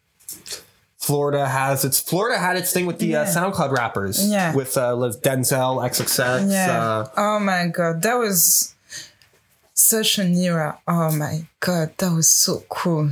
[1.02, 1.98] Florida has its.
[1.98, 4.24] Florida had its thing with the uh, SoundCloud rappers.
[4.30, 4.54] Yeah.
[4.54, 6.48] With uh, Denzel, XXX.
[6.48, 6.80] Yeah.
[6.80, 8.74] Uh, oh my god, that was
[9.74, 10.78] such an era.
[10.86, 13.10] Oh my god, that was so cool.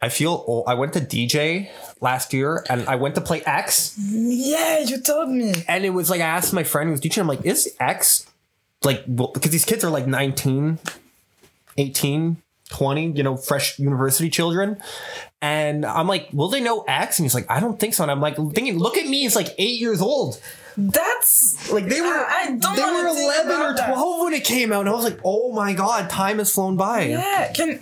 [0.00, 0.44] I feel.
[0.48, 1.68] Oh, I went to DJ
[2.00, 5.52] last year, and I went to play X, Yeah, you told me.
[5.68, 7.20] and it was like I asked my friend who was DJing.
[7.20, 8.26] I'm like, is X
[8.82, 10.78] like because these kids are like 19,
[11.76, 12.36] 18,
[12.70, 14.80] 20, you know, fresh university children.
[15.44, 17.18] And I'm like, will they know X?
[17.18, 18.02] And he's like, I don't think so.
[18.04, 20.40] And I'm like, thinking, look at me, he's like eight years old.
[20.76, 23.92] That's Like they were, I- I don't they were 11 or about that.
[23.94, 24.80] 12 when it came out.
[24.80, 27.02] And I was like, oh my God, time has flown by.
[27.02, 27.78] Yeah, can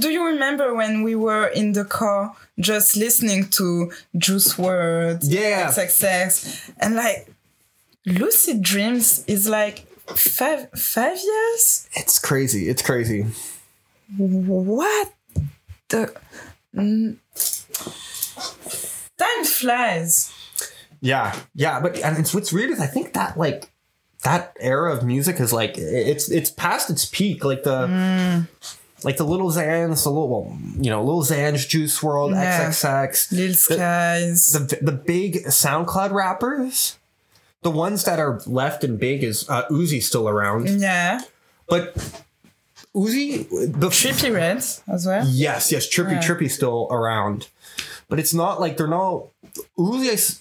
[0.00, 5.68] do you remember when we were in the car just listening to Juice WRLD, Yeah.
[5.70, 7.28] XXX, and like
[8.06, 11.88] Lucid Dreams is like five five years.
[11.94, 12.68] It's crazy.
[12.68, 13.24] It's crazy.
[14.18, 15.08] What
[15.88, 16.12] the
[16.74, 17.16] mm.
[19.16, 20.32] time flies.
[21.00, 21.34] Yeah.
[21.54, 21.80] Yeah.
[21.80, 23.70] But and it's what's weird is I think that like,
[24.22, 27.44] that era of music is like it's it's past its peak.
[27.44, 28.48] Like the Mm.
[29.04, 32.70] like the little Xans, the little well, you know, little Xans, Juice WRLD, Yeah.
[32.70, 33.32] XXX.
[33.32, 34.48] Lil Skies.
[34.50, 36.98] the the big SoundCloud rappers,
[37.60, 41.20] the ones that are left and big is uh, Uzi still around, yeah.
[41.68, 42.23] but
[42.94, 45.26] Uzi the Trippie Redds as well.
[45.28, 46.22] yes yes Trippie Yeah.
[46.22, 47.48] Trippie still around,
[48.08, 49.26] but it's not like they're not
[49.78, 50.40] Uzi.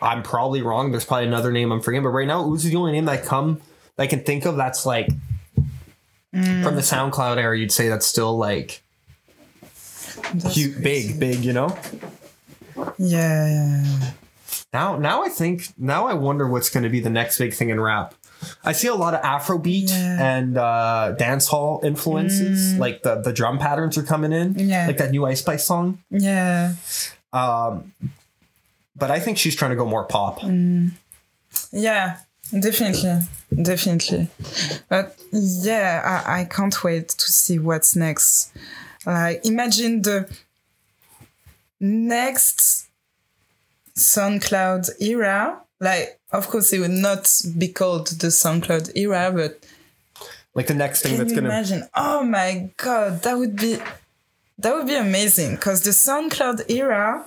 [0.00, 0.90] I, am probably wrong.
[0.90, 3.60] There's probably another name I'm forgetting, but right now Uzi's the only name that come
[3.96, 5.08] that I can think of that's like
[6.34, 6.62] mm.
[6.62, 7.58] from the SoundCloud era.
[7.58, 8.82] You'd say that's still like
[10.34, 11.76] That's huge, big big you know.
[12.98, 14.10] Yeah, yeah.
[14.72, 17.70] Now, now I think now I wonder what's going to be the next big thing
[17.70, 18.14] in rap.
[18.64, 20.16] I see a lot of Afrobeat Yeah.
[20.16, 20.20] Mm.
[20.20, 22.76] and uh, dance hall influences.
[22.78, 24.54] Like the the drum patterns are coming in.
[24.58, 24.86] Yeah.
[24.86, 25.98] like that new Ice Spice song.
[26.10, 26.74] Yeah.
[27.32, 27.92] Um,
[28.96, 30.40] but I think she's trying to go more pop.
[30.40, 30.92] Mm.
[31.72, 32.18] Yeah,
[32.58, 33.20] definitely.
[33.62, 34.28] Definitely.
[34.88, 38.52] But yeah, I, I can't wait to see what's next.
[39.06, 40.28] Like, imagine the
[41.80, 42.88] next
[43.96, 45.60] SoundCloud era.
[45.80, 49.64] Like, of course, it would not be called the SoundCloud era, but
[50.54, 51.48] Like the next thing can that's you gonna.
[51.48, 51.88] imagine?
[51.94, 53.78] Oh my god, that would be
[54.58, 55.56] that would be amazing.
[55.56, 57.24] Because the SoundCloud era,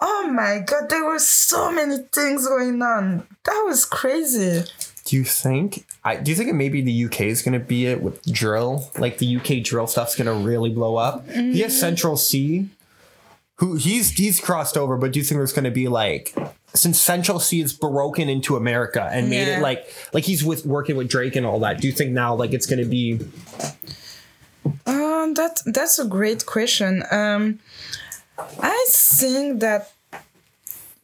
[0.00, 3.26] oh my god, there were so many things going on.
[3.44, 4.64] That was crazy.
[5.04, 5.86] Do you think?
[6.04, 8.90] I do you think it maybe the UK is gonna be it with drill?
[8.98, 11.28] Like the UK drill stuff's gonna really blow up.
[11.30, 11.80] He has mm.
[11.80, 12.68] Central Cee,
[13.56, 14.96] who he's he's crossed over.
[14.96, 16.34] But do you think there's gonna be like
[16.74, 19.58] since Central Cee is broken into America and made Yeah.
[19.58, 21.80] it like like he's with working with Drake and all that?
[21.80, 23.20] Do you think now like it's gonna be?
[24.86, 27.02] Um, that that's a great question.
[27.10, 27.58] Um,
[28.62, 29.90] I think that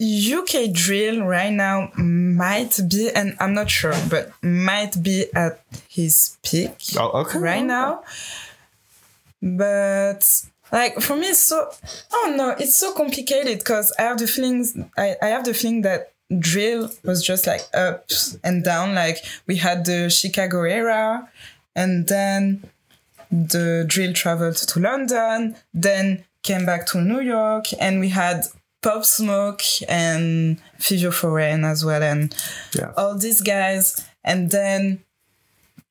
[0.01, 6.37] UK drill right now might be, and I'm not sure, but might be at his
[6.43, 7.39] peak Oh, okay.
[7.39, 8.03] right now.
[9.43, 10.25] But
[10.73, 11.71] like for me, it's so
[12.13, 14.77] oh no, it's so complicated because I have the feelings.
[14.97, 18.11] I, I have the feeling that drill was just like up
[18.43, 18.95] and down.
[18.95, 21.29] Like we had the Chicago era,
[21.75, 22.63] and then
[23.31, 28.45] the drill traveled to London, then came back to New York, and we had
[28.83, 32.35] Pop Smoke and Fivio Foreign as well, and
[32.73, 32.93] Yeah.
[32.97, 35.03] all these guys, and then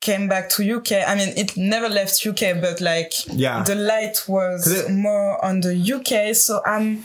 [0.02, 0.92] came back to UK.
[1.08, 3.64] I mean, it never left UK, but like Yeah.
[3.64, 6.34] the light was it- more on the UK.
[6.36, 7.04] So I'm,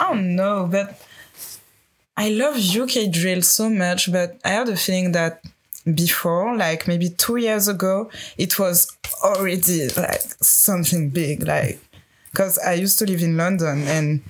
[0.00, 1.00] I don't know, but
[2.16, 5.42] I love UK drill so much, but I had a feeling that
[5.94, 8.90] before, like maybe two years ago, it was
[9.22, 11.78] already like something big, like
[12.32, 14.22] because I used to live in London and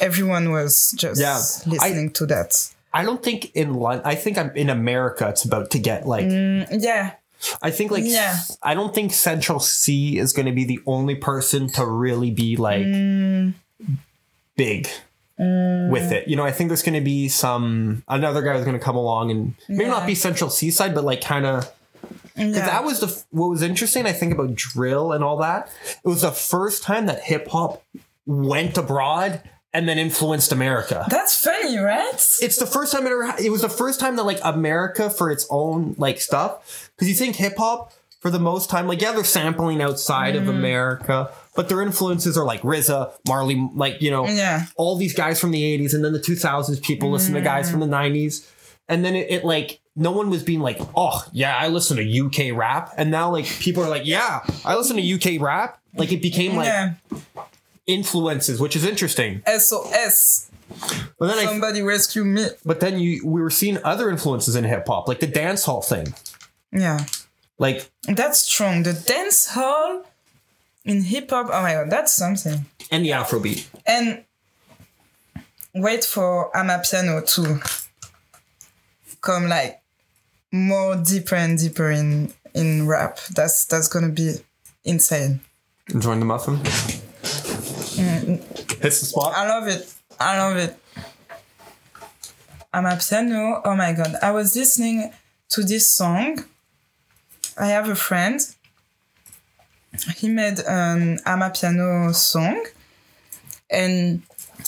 [0.00, 2.54] everyone was just Yeah, I- listening to that.
[2.92, 4.02] I don't think in London.
[4.06, 5.28] I think I'm in America.
[5.28, 6.24] It's about to get like.
[6.26, 7.12] Mm, yeah,
[7.62, 8.04] I think like.
[8.06, 8.36] Yeah.
[8.62, 12.56] I don't think Central Cee is going to be the only person to really be
[12.56, 13.54] like Mm.
[14.56, 14.88] big.
[15.40, 16.26] with it.
[16.26, 18.96] You know, I think there's going to be some another guy who's going to come
[18.96, 19.90] along and maybe Yeah.
[19.90, 21.70] not be Central Seaside, but like kind of.
[22.34, 22.50] Yeah.
[22.52, 24.04] That was the what was interesting.
[24.06, 25.70] I think about drill and all that.
[26.04, 27.84] It was the first time that hip hop
[28.26, 29.40] went abroad
[29.72, 31.04] and then influenced America.
[31.08, 32.08] That's funny, right?
[32.14, 33.34] it's the first time it ever.
[33.40, 36.87] It was the first time that like America for its own like stuff.
[36.98, 40.38] Because you think hip hop for the most time, like yeah, they're sampling outside Mm.
[40.42, 44.66] of America, but their influences are like RZA, Marley, like you know, Yeah.
[44.76, 47.78] all these guys from the '80s, and then the 2000s people listen to guys from
[47.80, 48.44] the '90s,
[48.88, 52.02] and then it, it like no one was being like, oh yeah, I listen to
[52.04, 55.78] UK rap, and now like people are like, yeah, I listen to UK rap.
[55.96, 56.94] Like it became like yeah.
[57.86, 59.42] influences, which is interesting.
[59.46, 60.50] SOS.
[61.18, 62.46] But then I Somebody rescue me.
[62.64, 65.82] but then you we were seeing other influences in hip hop, like the dance hall
[65.82, 66.12] thing.
[66.72, 67.04] Yeah.
[67.58, 68.82] Like That's strong.
[68.84, 70.04] The dance hall
[70.84, 71.46] in hip hop.
[71.52, 72.66] Oh my god, that's something.
[72.90, 73.66] and the Afrobeat.
[73.86, 74.24] And
[75.74, 77.60] wait for Amapiano to
[79.20, 79.80] come like
[80.52, 83.18] more deeper and deeper in in rap.
[83.34, 84.36] That's that's gonna be
[84.84, 85.40] insane.
[85.92, 86.56] Enjoying the muffin.
[87.98, 88.38] Mm.
[88.82, 89.32] Hits the spot.
[89.34, 89.92] I love it.
[90.20, 90.76] I love it.
[92.72, 93.60] Amapiano.
[93.64, 94.14] Oh my god.
[94.22, 95.12] I was listening
[95.50, 96.44] to this song.
[97.58, 98.40] I have a friend.
[100.16, 102.64] He made an Amapiano song.
[103.70, 104.22] And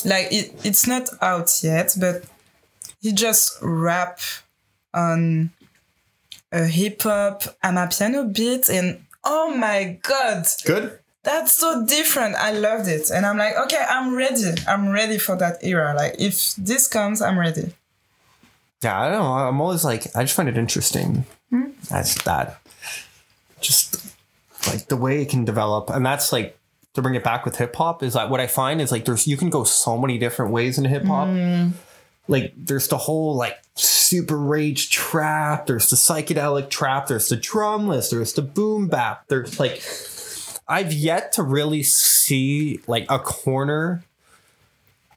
[0.04, 2.24] like it, it's not out yet, but
[3.00, 4.20] he just rap
[4.92, 5.50] on
[6.52, 10.98] a hip hop Amapiano beat and oh my god Good.
[11.22, 12.34] that's so different.
[12.36, 13.10] I loved it.
[13.10, 14.52] And I'm like, okay, I'm ready.
[14.66, 15.94] I'm ready for that era.
[15.94, 17.72] Like, if this comes, I'm ready.
[18.82, 19.32] Yeah, I don't know.
[19.32, 21.24] I'm always like, I just find it interesting.
[21.50, 21.70] Hmm?
[21.88, 22.60] That's that.
[23.60, 24.14] Just
[24.66, 26.56] like the way it can develop, and that's like
[26.94, 29.26] to bring it back with hip hop is like what I find is like there's
[29.26, 31.28] you can go so many different ways in hip hop.
[31.28, 31.72] Mm.
[32.28, 35.66] Like there's the whole like super rage trap.
[35.66, 37.06] There's the psychedelic trap.
[37.06, 38.10] There's the drumless.
[38.10, 39.26] There's the boom bap.
[39.28, 39.82] There's like
[40.68, 44.04] I've yet to really see like a corner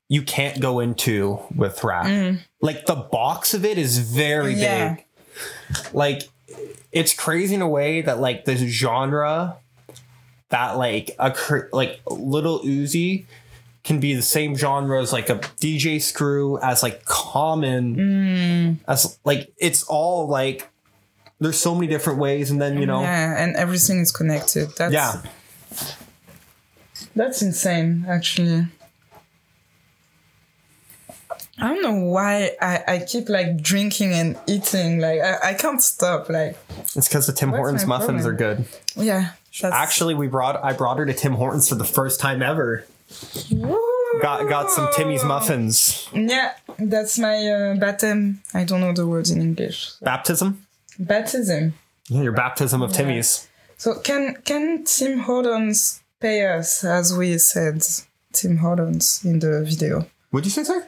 [0.09, 2.05] you can't go into with rap.
[2.05, 2.39] Mm.
[2.61, 4.95] Like the box of it is very Yeah.
[4.95, 5.05] big.
[5.93, 6.23] Like
[6.93, 9.57] it's crazy in a way that like this genre
[10.49, 11.35] that like a
[11.71, 13.25] like little Uzi
[13.83, 18.77] can be the same genre as like a DJ Screw as like common mm.
[18.87, 20.69] as like it's all like
[21.39, 24.69] there's so many different ways and then you know Yeah, and everything is connected.
[24.77, 25.21] That's, yeah
[27.15, 28.67] That's insane, actually.
[31.59, 34.99] I don't know why I, I keep like drinking and eating.
[34.99, 36.29] Like, I, I can't stop.
[36.29, 36.57] Like,
[36.95, 38.27] it's because the Tim Hortons muffins problem?
[38.27, 38.65] are good.
[38.95, 39.31] yeah.
[39.63, 42.85] Actually, we brought I brought her to Tim Hortons for the first time ever.
[44.21, 46.09] Got got some Timmy's muffins.
[46.11, 48.41] Yeah, that's my uh, baptism.
[48.53, 49.91] I don't know the words in English.
[50.01, 50.65] Baptism.
[50.97, 51.73] Baptism.
[52.09, 53.47] Yeah, your baptism of Timmy's.
[53.77, 57.85] So can can Tim Hortons pay us as we said
[58.31, 60.07] Tim Hortons in the video?
[60.31, 60.87] Would you say, sir?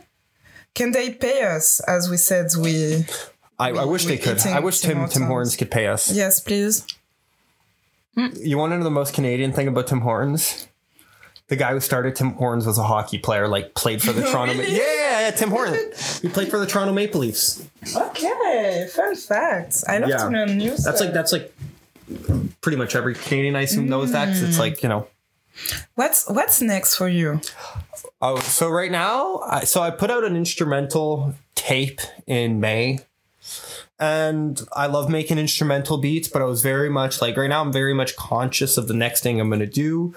[0.76, 3.06] Can they pay us as we said we
[3.58, 4.46] I, I wish they could.
[4.46, 5.56] I wish Tim Tim Hortons.
[5.56, 6.12] Could pay us.
[6.12, 6.86] Yes, please.
[8.16, 8.28] Hmm.
[8.38, 10.68] You want to know the most Canadian thing about Tim Hortons?
[11.48, 14.54] The guy who started Tim Hortons was a hockey player, like played for the Toronto.
[14.56, 14.76] Ma- Really?
[14.78, 16.20] yeah, yeah, yeah, Tim Hortons.
[16.22, 17.66] He played for the Toronto Maple Leafs.
[17.96, 19.86] Okay, fun facts.
[19.88, 20.18] I love Yeah.
[20.18, 20.84] to learn news.
[20.84, 21.54] That's like that's like
[22.62, 24.62] pretty much every Canadian I assume knows that 'cause it's hmm.
[24.62, 25.08] like you know.
[25.96, 27.40] What's what's next for you?
[28.22, 33.00] Oh, so right now, I, so I put out an instrumental tape in May,
[34.00, 36.28] and I love making instrumental beats.
[36.28, 39.22] But I was very much like right now, I'm very much conscious of the next
[39.22, 40.16] thing I'm gonna do.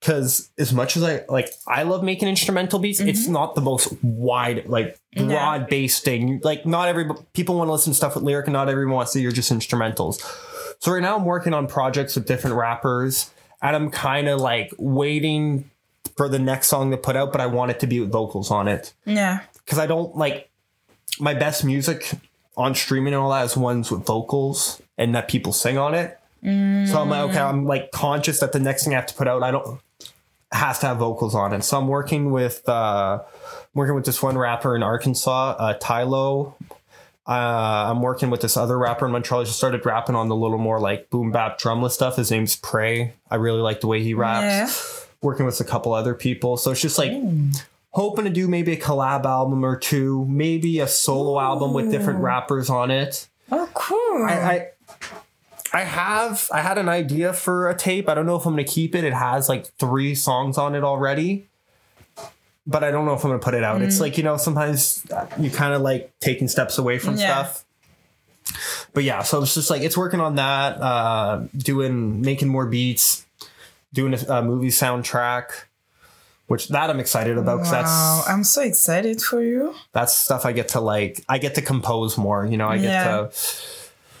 [0.00, 3.00] Because as much as I like, I love making instrumental beats.
[3.00, 3.32] It's mm-hmm.
[3.32, 6.40] not the most wide, like broad based thing.
[6.44, 9.12] Like not every people want to listen to stuff with lyric, and not everyone wants
[9.14, 10.20] to hear just instrumentals.
[10.80, 13.30] So right now, I'm working on projects with different rappers,
[13.60, 15.68] and I'm kind of like waiting
[16.18, 18.50] for the next song to put out, but I want it to be with vocals
[18.50, 19.40] on it Yeah.
[19.64, 20.50] because I don't like
[21.18, 22.10] my best music
[22.58, 26.18] on streaming and all that is ones with vocals and that people sing on it.
[26.42, 26.48] So
[27.00, 29.42] I'm like, okay, I'm like conscious that the next thing I have to put out,
[29.42, 29.80] I don't
[30.52, 31.62] has to have vocals on it.
[31.64, 33.22] So I'm working with uh
[33.74, 36.54] working with this one rapper in Arkansas, uh Tylo.
[37.26, 39.40] Uh, I'm working with this other rapper in Montreal.
[39.42, 42.16] He just started rapping on the little more like boom bap drumless stuff.
[42.16, 43.12] His name's Prey.
[43.30, 45.04] I really like the way he raps Yeah.
[45.22, 46.56] Working with a couple other people.
[46.56, 47.12] So it's just like
[47.90, 52.20] hoping to do maybe a collab album or two, maybe a solo album with different
[52.20, 53.26] rappers on it.
[53.50, 54.24] Oh, cool.
[54.28, 54.68] I, I
[55.80, 58.08] I have I had an idea for a tape.
[58.08, 59.04] I don't know if I'm gonna keep it.
[59.04, 61.48] It has like three songs on it already.
[62.66, 63.80] but I don't know if I'm gonna put it out.
[63.82, 65.04] It's like you know sometimes
[65.38, 67.44] you kind of like taking steps away from Yeah.
[67.44, 67.64] stuff.
[68.94, 73.26] But yeah, so it's just like it's working on that, uh, doing making more beats,
[73.92, 75.50] doing a, a movie soundtrack,
[76.46, 77.82] which that I'm excited about because Wow,
[78.22, 79.74] that's I'm so excited for you.
[79.92, 82.46] that's stuff I get to like I get to compose more.
[82.46, 83.04] You know, I get Yeah.
[83.04, 83.30] to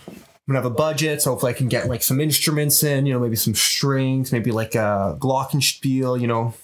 [0.06, 3.12] I'm gonna have a budget, so hopefully I can get like some instruments in, you
[3.12, 6.54] know, maybe some strings, maybe like a glockenspiel, you know.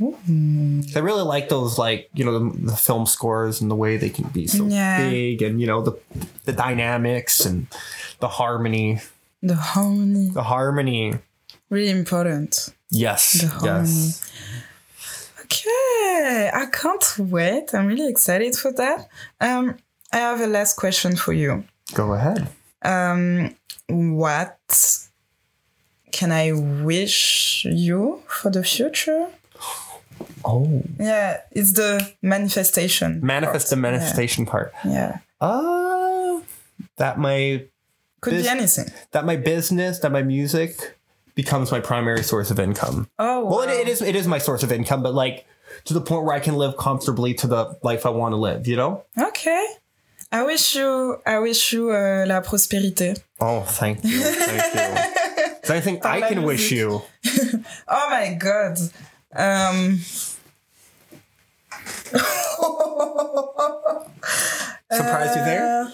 [0.00, 4.10] I really like those like, you know, the, the film scores and the way they
[4.10, 4.96] can be so Yeah.
[4.96, 5.92] big and you know the
[6.44, 7.66] the dynamics and
[8.20, 9.00] the harmony.
[9.42, 11.14] The harmony, The harmony.
[11.70, 12.70] Really important.
[12.90, 13.32] Yes.
[13.42, 13.88] The harmony.
[13.88, 14.30] Yes.
[15.44, 17.74] Okay, I can't wait.
[17.74, 19.08] I'm really excited for that.
[19.40, 19.76] Um,
[20.12, 21.64] I have a last question for you.
[21.94, 22.48] Go ahead.
[22.82, 23.54] Um,
[23.88, 24.58] what
[26.12, 29.28] can I wish you for the future?
[30.44, 30.82] Oh.
[30.98, 33.20] Yeah, it's the manifestation.
[33.22, 33.82] Manifest the part.
[33.82, 34.72] manifestation part.
[34.84, 36.40] Yeah, Uh
[36.96, 37.64] that my
[38.20, 38.86] could This- be anything.
[39.12, 40.97] that my business, that my music
[41.38, 43.08] becomes my primary source of income.
[43.16, 45.46] Oh, Well, it, it is it is my source of income, but like
[45.84, 48.66] to the point where I can live comfortably to the life I want to live.
[48.66, 49.04] You know?
[49.16, 49.64] Okay.
[50.32, 53.16] I wish you, I wish you uh, la prospérité.
[53.40, 54.80] Oh, thank you, thank you.
[55.62, 57.02] Is there anything I can wish you?
[57.88, 58.76] Oh my god.
[59.34, 60.00] Um,
[64.90, 65.84] Surprised you there?
[65.84, 65.90] Uh,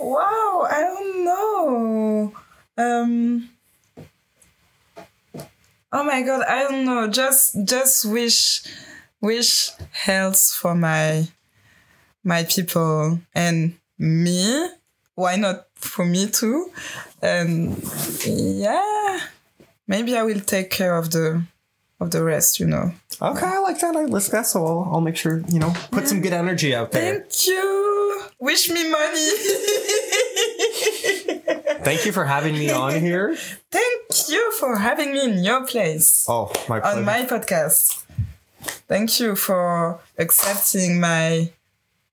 [0.00, 2.32] Wow, I don't know.
[2.78, 3.48] Um.
[5.90, 7.06] Oh my god, I don't know.
[7.06, 8.62] Just just wish
[9.20, 11.28] wish health for my
[12.24, 14.68] my people and me.
[15.14, 16.70] Why not for me too?
[17.20, 17.76] And
[18.24, 19.20] yeah,
[19.86, 21.42] maybe I will take care of the
[22.00, 22.58] of the rest.
[22.58, 22.92] You know.
[23.20, 23.96] Okay, I like that.
[23.96, 26.92] I list that, so I'll, I'll make sure you know put some good energy out
[26.92, 27.20] there.
[27.20, 28.22] Thank you.
[28.40, 29.28] Wish me money.
[31.84, 33.34] Thank you for having me on here.
[33.70, 33.87] Thank
[34.28, 36.98] you for having me in your place Oh, my pleasure.
[36.98, 38.04] on my podcast.
[38.88, 41.50] Thank you for accepting my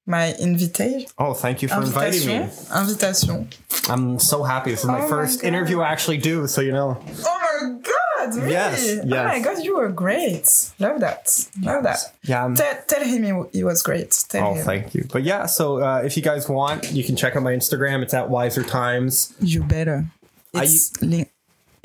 [0.08, 1.10] my invitation.
[1.18, 2.36] oh, thank you for inviting me.
[2.36, 2.78] Invitation.
[2.78, 3.50] Invitation.
[3.89, 4.72] I'm so happy.
[4.72, 5.48] This is my Oh first God.
[5.48, 7.02] interview I actually do, so you know.
[7.26, 8.36] Oh my god!
[8.36, 8.52] Really?
[8.52, 10.48] Yes, Oh my god, you were great.
[10.80, 11.48] Love that.
[11.62, 12.00] Love that.
[12.24, 12.46] Yeah.
[12.46, 14.12] I'm, Tell, tell him he, he was great.
[14.30, 14.64] Tell oh, him.
[14.66, 15.08] thank you.
[15.12, 18.04] But yeah, so uh, if you guys want, you can check out my Instagram.
[18.04, 19.34] It's at Wiser Times.
[19.39, 20.06] You better.
[20.54, 21.32] I- It's link.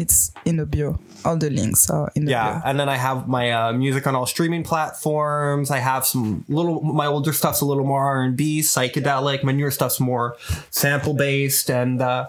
[0.00, 0.98] It's in the bio.
[1.24, 2.62] All the links are in the Yeah, bio.
[2.64, 5.70] and then I have my uh, music on all streaming platforms.
[5.70, 6.80] I have some little.
[6.80, 9.44] My older stuff's a little more R and B, psychedelic.
[9.44, 10.36] My newer stuff's more
[10.70, 12.28] sample based, and uh,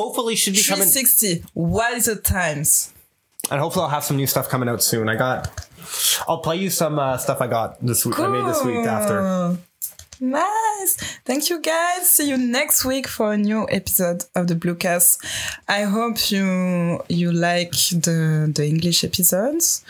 [0.00, 0.88] hopefully should be coming.
[0.88, 1.44] 360.
[1.54, 2.92] Wiser times.
[3.50, 5.08] And hopefully I'll have some new stuff coming out soon.
[5.08, 5.66] I got.
[6.28, 8.18] I'll play you some uh, stuff I got this week.
[8.18, 9.58] I made this week after.
[10.22, 10.96] Nice.
[11.24, 12.08] Thank you guys.
[12.08, 15.18] See you next week for a new episode of the Bluecast.
[15.68, 19.84] I hope you you like the the English episodes.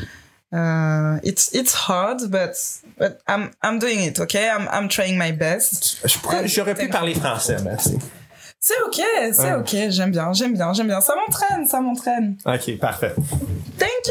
[0.51, 2.57] Uh, it's it's hard, but
[2.97, 4.19] but I'm I'm doing it.
[4.21, 5.99] Okay, I'm I'm trying my best.
[6.47, 7.99] J'aurais pu parler français, merci.
[8.59, 9.01] C'est ok,
[9.33, 9.55] c'est Ouais.
[9.55, 9.91] ok.
[9.91, 11.01] J'aime bien, j'aime bien, j'aime bien.
[11.03, 12.37] Ça m'entraîne, ça m'entraîne.
[12.47, 13.13] Ok, parfait.
[13.79, 14.07] Thank